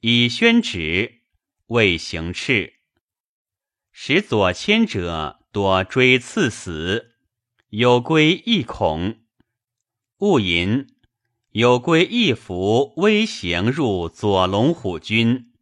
[0.00, 1.22] 以宣旨
[1.66, 2.72] 未行敕，
[3.92, 7.12] 使左迁者多追赐死，
[7.78, 9.18] 有归亦恐。
[10.16, 10.86] 戊寅，
[11.50, 15.52] 有归一服微行入左龙虎军，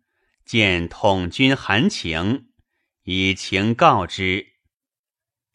[0.47, 2.51] 见统军韩情，
[3.03, 4.47] 以情告之。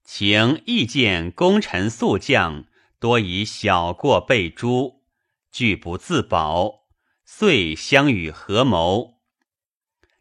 [0.04, 2.66] 情亦见功臣宿将
[3.00, 5.06] 多以小过被诛，
[5.54, 6.90] 拒不自保，
[7.24, 9.22] 遂相与合谋。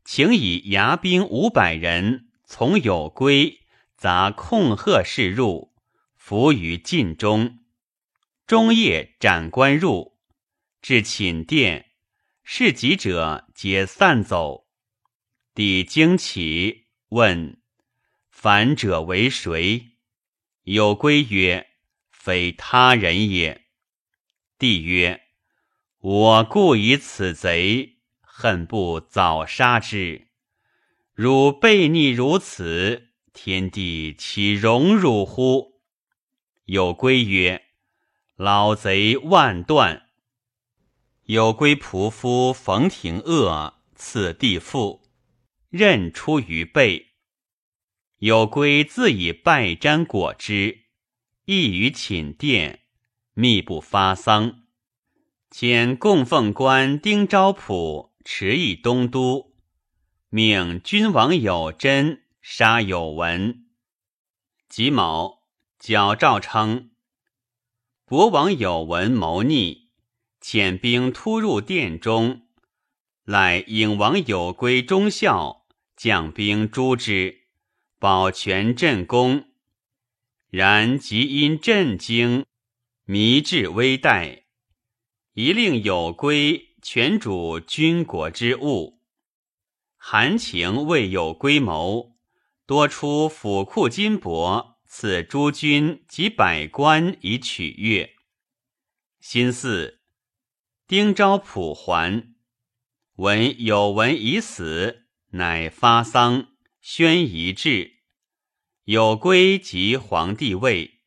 [0.04, 3.58] 请以牙兵五百人从有归，
[3.96, 5.72] 杂控贺士入，
[6.28, 7.60] 伏于禁中。
[8.46, 10.18] 中夜斩官入，
[10.82, 11.86] 至寝殿，
[12.44, 14.66] 事急者皆散走。
[15.54, 17.62] 帝惊起，问
[18.28, 19.92] ：“反者为谁？”
[20.64, 21.66] 有归曰
[22.12, 23.64] ：“非他人也。”
[24.58, 25.22] 帝曰
[26.00, 30.28] ：“我故以此贼，恨不早杀之。
[31.14, 35.76] 汝悖逆如此，天地岂容汝乎？”
[36.68, 37.62] 有归曰。
[38.36, 40.08] 老贼万断。
[41.24, 45.00] 有归仆夫冯廷鄂赐地父，
[45.70, 47.06] 任出于背。
[48.18, 50.80] 有归自以拜瞻果之，
[51.46, 52.80] 亦于寝殿，
[53.32, 54.64] 密不发丧。
[55.50, 59.54] 遣供奉官丁昭普持议东都，
[60.28, 63.64] 命君王有贞杀有文。
[64.68, 65.37] 己卯，
[65.78, 66.90] 矫诏称。
[68.04, 69.90] 博王有闻谋逆，
[70.42, 72.42] 遣兵突入殿中，
[73.24, 77.42] 乃颖王有归忠孝，将兵诛之，
[78.00, 79.50] 保全镇功。
[80.50, 82.44] 然即因震惊，
[83.04, 84.44] 迷至危殆，
[85.34, 89.00] 一令有归全主军国之务。
[89.96, 92.16] 韩情未有归谋，
[92.66, 94.77] 多出府库金帛。
[94.90, 98.16] 赐诸军及百官以取悦。
[99.20, 99.98] 心巳，
[100.86, 102.34] 丁昭普还，
[103.16, 106.48] 闻有闻已死，乃发丧，
[106.80, 107.98] 宣仪志。
[108.84, 111.00] 有归及皇帝位。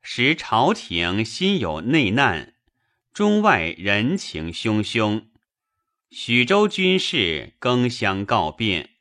[0.00, 2.54] 时朝廷心有内难，
[3.12, 5.26] 中外人情汹汹，
[6.10, 8.96] 许州军事更相告变。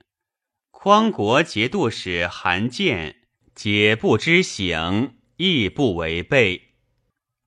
[0.70, 3.17] 匡国节度使韩建。
[3.58, 6.76] 解不知醒，亦不违背。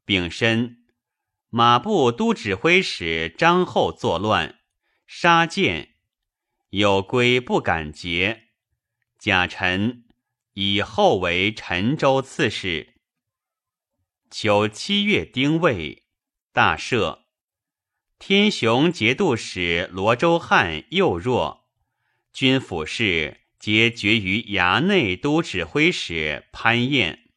[0.05, 0.85] 丙申，
[1.51, 4.59] 马步都指挥使张后作乱，
[5.07, 5.95] 杀建，
[6.71, 8.49] 有归不敢节。
[9.21, 10.05] 贾臣
[10.55, 12.95] 以后为陈州刺史。
[14.33, 16.07] 秋七月丁未，
[16.53, 17.21] 大赦。
[18.19, 21.69] 天雄节度使罗州汉又弱，
[22.33, 23.43] 军府事。
[23.61, 27.29] 皆决于衙内都指挥使潘彦，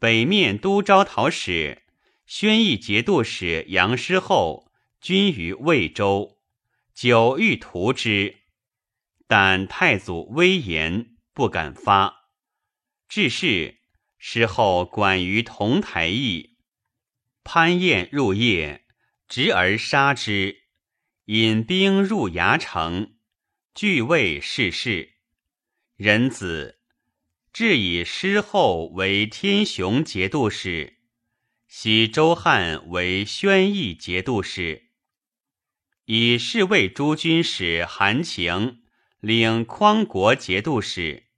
[0.00, 1.84] 北面都招讨使
[2.26, 6.40] 宣义节度使杨师厚均于魏州，
[6.92, 8.38] 久欲屠之，
[9.28, 12.30] 但太祖威严，不敢发。
[13.08, 13.78] 至是，
[14.18, 16.56] 师后管于同台邑，
[17.44, 18.86] 潘彦入夜，
[19.28, 20.62] 执而杀之，
[21.26, 23.14] 引兵入牙城，
[23.72, 25.11] 据魏逝世。
[26.04, 26.80] 仁子
[27.52, 30.98] 至以师后为天雄节度使，
[31.68, 34.88] 喜周汉为宣义节度使，
[36.06, 38.82] 以侍卫诸军使韩情
[39.20, 41.28] 领匡国节度使。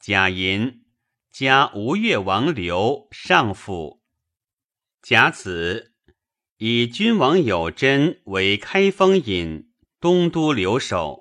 [0.00, 0.82] 贾银
[1.30, 4.02] 加吴越王刘上府。
[5.00, 5.94] 甲子
[6.56, 11.19] 以君王有贞为开封尹、东都留守。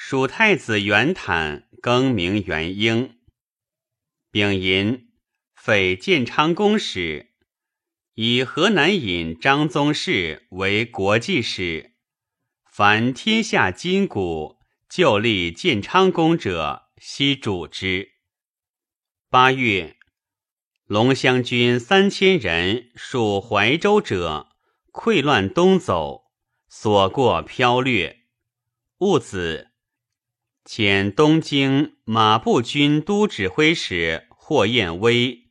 [0.00, 3.18] 蜀太子元坦更名元英，
[4.30, 5.08] 丙寅
[5.56, 7.32] 废建昌公使，
[8.14, 11.96] 以河南尹张宗室为国际使。
[12.70, 18.12] 凡天下金谷，就立建昌公者，悉主之。
[19.28, 19.96] 八月，
[20.86, 24.46] 龙乡军三千人属怀州者，
[24.92, 26.30] 溃乱东走，
[26.68, 28.20] 所过飘掠。
[28.98, 29.67] 戊子。
[30.68, 35.48] 遣东京马步军都指挥使霍彦威、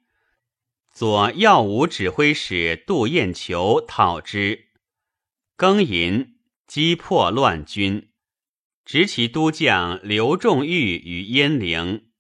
[0.93, 4.68] 左耀武指挥使杜彦求讨之。
[5.57, 6.36] 庚寅，
[6.68, 8.11] 击破乱军，
[8.86, 12.11] 执其都将刘仲玉于鄢陵。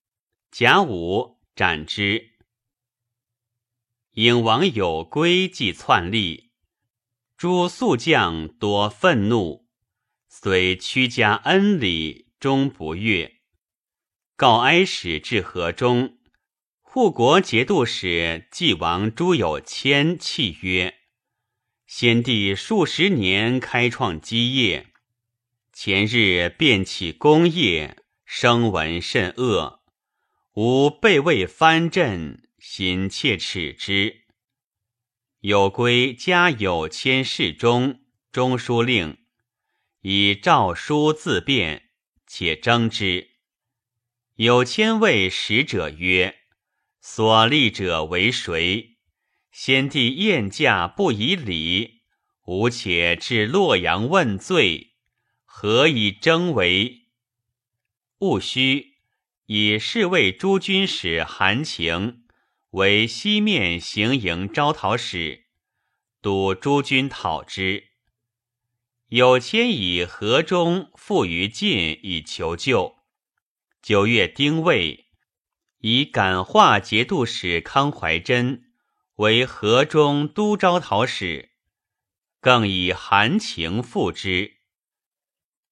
[0.49, 2.31] 甲午，斩之。
[4.13, 6.49] 颖王有归即篡立，
[7.37, 9.67] 诸宿将多愤怒，
[10.27, 13.35] 遂屈加恩礼，终不悦。
[14.35, 16.17] 告哀使至河中，
[16.81, 20.95] 护国节度使晋王朱有谦泣曰
[21.87, 24.87] ：“先帝数十年开创基业，
[25.73, 29.83] 前日便起功业，声闻甚恶。
[30.53, 34.25] 吾备位藩镇，心切耻之。
[35.41, 39.19] 有归家有谦侍中、中书令，
[40.01, 41.86] 以诏书自辩，
[42.27, 43.31] 且征之。”
[44.35, 46.41] 有千位使者曰
[47.01, 48.97] ：“所立者为谁？
[49.51, 52.01] 先帝宴驾不以礼，
[52.45, 54.93] 吾且至洛阳问罪，
[55.43, 57.07] 何以征为？”
[58.19, 58.97] 戊戌，
[59.47, 62.25] 以侍卫诸军使韩情
[62.71, 65.45] 为西面行营招讨使，
[66.21, 67.86] 督诸军讨之。
[69.09, 72.97] 有千以河中附于晋以求救。
[73.81, 75.05] 九月丁未，
[75.77, 78.63] 以感化节度使康怀真
[79.15, 81.51] 为河中都招讨使，
[82.41, 84.57] 更以含情附之。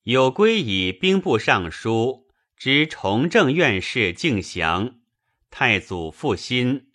[0.04, 5.02] 有归以兵部尚书知崇政院士敬祥，
[5.50, 6.88] 太祖复心，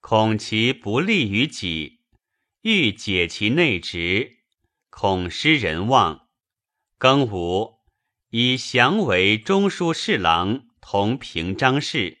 [0.00, 2.00] 恐其不利于己，
[2.62, 4.38] 欲解其内职，
[4.94, 6.28] 恐失人望。
[6.98, 7.78] 庚午。
[8.28, 12.18] 以降为中书侍郎，同平章事。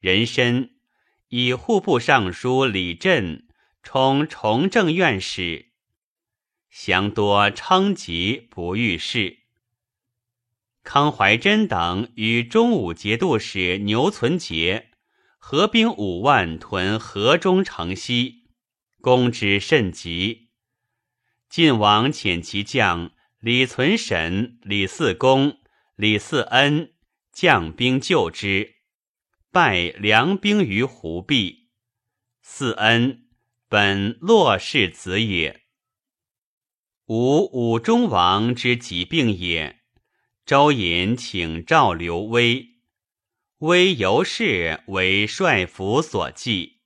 [0.00, 0.70] 人参
[1.28, 3.46] 以户部尚书李振
[3.82, 5.72] 充崇政院使。
[6.70, 9.38] 降多称疾不遇事。
[10.82, 14.92] 康怀真等与中武节度使牛存杰
[15.36, 18.46] 合兵五万屯河中城西，
[19.02, 20.51] 攻之甚急。
[21.52, 23.12] 晋王遣其将。
[23.38, 25.58] 李存审、李嗣恭、
[25.96, 26.94] 李嗣恩
[27.30, 28.76] 将兵救之，
[29.50, 31.68] 败梁兵于湖壁。
[32.42, 33.26] 嗣恩
[33.68, 35.64] 本骆氏子也，
[37.06, 39.80] 吾武中王之疾病也。
[40.46, 42.76] 周隐请召刘威，
[43.58, 46.80] 威由是为帅府所忌，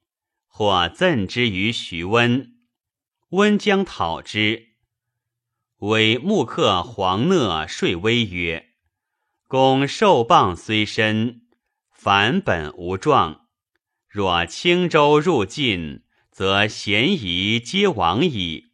[0.49, 2.56] 或赠之于徐温，
[3.37, 4.69] 温将讨之。
[5.81, 8.71] 为木客黄讷说威曰
[9.47, 11.43] ：“公受谤虽深，
[11.91, 13.49] 凡本无状。
[14.09, 18.69] 若轻舟入晋，则嫌疑皆亡矣。”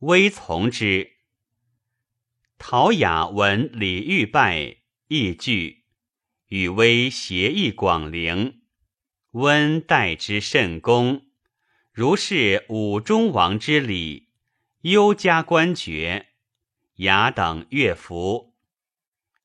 [0.00, 1.12] 威从之。
[2.58, 5.84] 陶雅闻李煜败，亦惧，
[6.48, 8.62] 与威协议广陵。
[9.30, 11.25] 温待之甚恭，
[11.96, 14.28] 如是武中王之礼。
[14.82, 16.26] 幽加官爵，
[16.96, 18.52] 雅等乐服，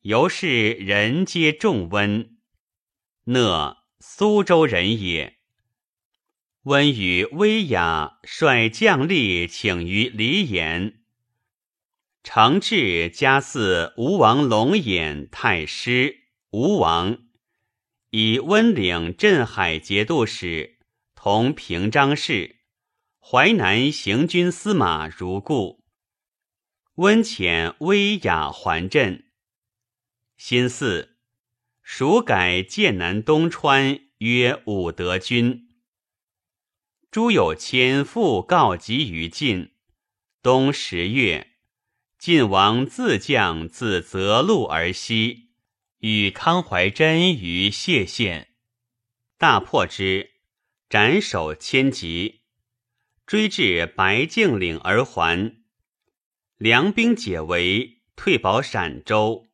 [0.01, 2.35] 由是人皆重温。
[3.23, 5.37] 讷苏州人也。
[6.63, 10.95] 温与威雅率将吏请于李衍。
[12.21, 17.17] 承制加祀吴王龙眼太师，吴王
[18.09, 20.79] 以温领镇海节度使，
[21.23, 22.61] 同平章事。
[23.19, 25.83] 淮南行军司马如故，
[26.95, 29.25] 温潜威雅还镇。
[30.35, 31.09] 辛巳，
[31.83, 35.69] 蜀改剑南东川曰武德军。
[37.11, 39.73] 朱有谦复告急于晋。
[40.41, 41.51] 冬十月，
[42.17, 45.51] 晋王自将自泽路而西，
[45.99, 48.55] 与康怀真于谢县，
[49.37, 50.30] 大破之，
[50.91, 52.41] 斩首千级。
[53.25, 55.55] 追至白净岭而还，
[56.57, 59.47] 梁兵解围，退保陕州。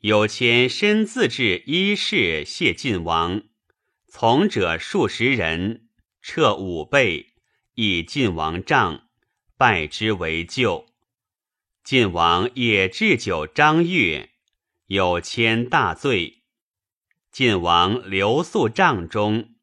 [0.00, 3.44] 有谦身自至衣饰谢晋王，
[4.08, 5.88] 从者数十人，
[6.20, 7.34] 撤五倍，
[7.74, 9.08] 以晋王帐，
[9.56, 10.88] 拜之为舅。
[11.84, 14.30] 晋王也置酒张悦，
[14.86, 16.42] 有谦大醉，
[17.30, 19.54] 晋王留宿帐中，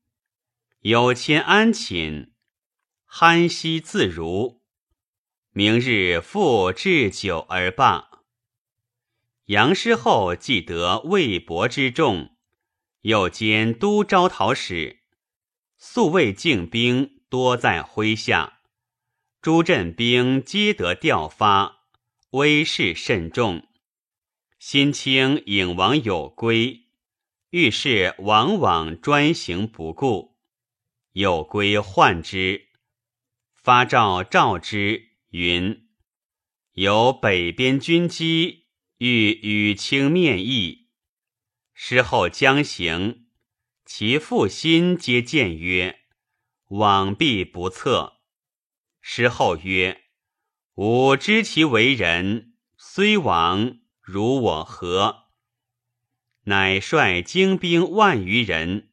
[0.88, 2.31] 有亲安寝。
[3.09, 4.61] 酣息自如，
[5.49, 8.21] 明日复置酒而罢。
[9.45, 12.38] 杨师后既得魏博之众，
[13.01, 14.99] 又兼都招讨使，
[15.79, 18.59] 素未进兵多在麾下，
[19.41, 21.79] 诸镇兵皆得调发，
[22.29, 23.67] 威势甚重。
[24.59, 26.83] 新清引王有归，
[27.49, 30.34] 遇事往往专行不顾。
[31.16, 32.68] 有归患之，
[33.53, 35.88] 发诏召之，云
[36.76, 38.66] ：“有北边军机，
[38.97, 40.89] 欲与卿面议。”
[41.74, 43.28] 师后将行，
[43.86, 46.01] 其父心皆谏曰
[46.68, 48.18] ：“往必不测。”
[48.99, 50.01] 师后曰
[50.76, 55.28] ：“吾知其为人，虽亡，如我何？”
[56.43, 58.91] 乃率精兵万余人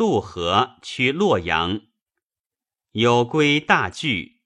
[0.00, 1.82] 渡河去洛阳。
[2.92, 4.40] 有归大惧，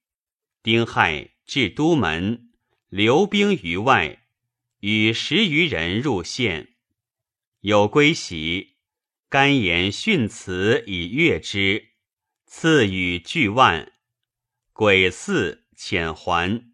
[0.64, 2.50] 丁亥至都门，
[2.88, 4.24] 留兵于外，
[4.80, 6.74] 与十余人入县。
[7.60, 8.78] 有归喜，
[9.28, 11.90] 甘言训辞以悦之，
[12.46, 13.92] 赐与巨万。
[14.72, 16.72] 癸巳，遣还。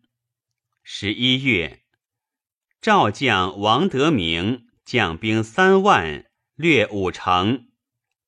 [0.83, 1.83] 十一月，
[2.81, 7.67] 赵将王德明将兵三万，略五城，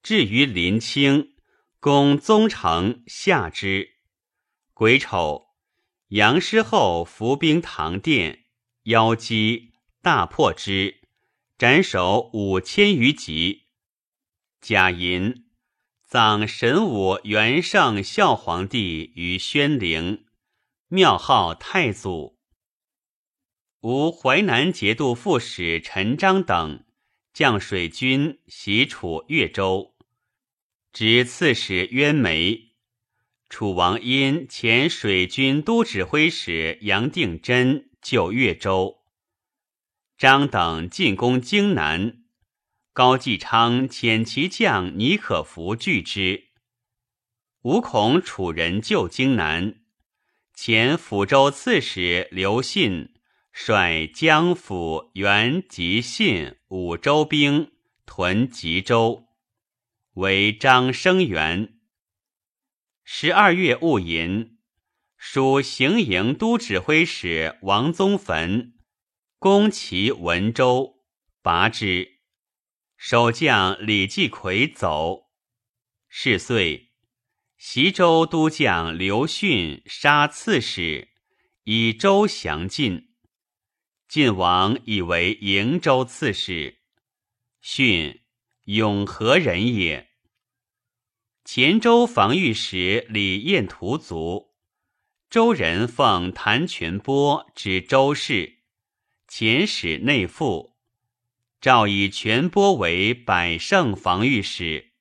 [0.03, 1.35] 至于临清，
[1.79, 3.91] 攻宗城，下之。
[4.75, 5.47] 癸丑，
[6.09, 8.45] 杨师厚伏兵唐殿，
[8.85, 11.03] 邀击，大破之，
[11.57, 13.69] 斩首五千余级。
[14.61, 15.47] 贾寅。
[16.05, 20.27] 葬神武元圣孝皇帝于宣陵，
[20.89, 22.39] 庙号太祖。
[23.81, 26.85] 吴淮南节度副使陈章等
[27.33, 29.92] 将水军袭楚越州，
[30.93, 32.73] 执刺史渊梅。
[33.49, 38.99] 楚王因前水军都指挥使杨定真救越州，
[40.19, 42.19] 张等进攻荆南。
[42.93, 46.49] 高继昌遣其将倪可福拒之。
[47.63, 49.77] 吾恐楚人救荆南，
[50.53, 53.15] 前抚州刺史刘信
[53.51, 57.73] 率江府、原及信五州兵
[58.05, 59.27] 屯吉州，
[60.15, 61.79] 为张生元。
[63.03, 64.59] 十二月戊寅，
[65.17, 68.75] 属行营都指挥使王宗坟
[69.39, 71.05] 攻其文州，
[71.41, 72.21] 拔之。
[72.97, 75.33] 守将李继奎走，
[76.09, 76.93] 是岁，
[77.57, 81.09] 袭州都将刘训杀刺史，
[81.65, 83.09] 以州降晋。
[84.07, 86.83] 晋王以为瀛州刺史。
[87.61, 88.22] 训，
[88.65, 90.11] 永和人也。
[91.45, 94.55] 黔州防御使李彦图卒，
[95.29, 98.59] 周人奉谭全波之周氏，
[99.29, 100.77] 遣使内附。
[101.61, 104.93] 诏以全波为百胜防御使，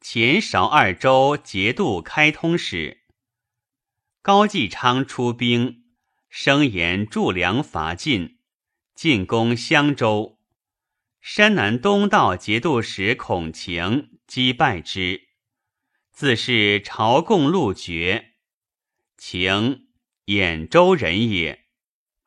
[0.00, 3.02] 前韶二州节度开通使。
[4.22, 5.84] 高继昌出兵，
[6.28, 8.38] 声言助粮伐晋，
[8.94, 10.39] 进攻襄州。
[11.20, 15.28] 山南东道节度使孔晴击败之，
[16.10, 18.36] 自是朝贡路绝。
[19.18, 19.88] 晴
[20.24, 21.59] 兖州人也。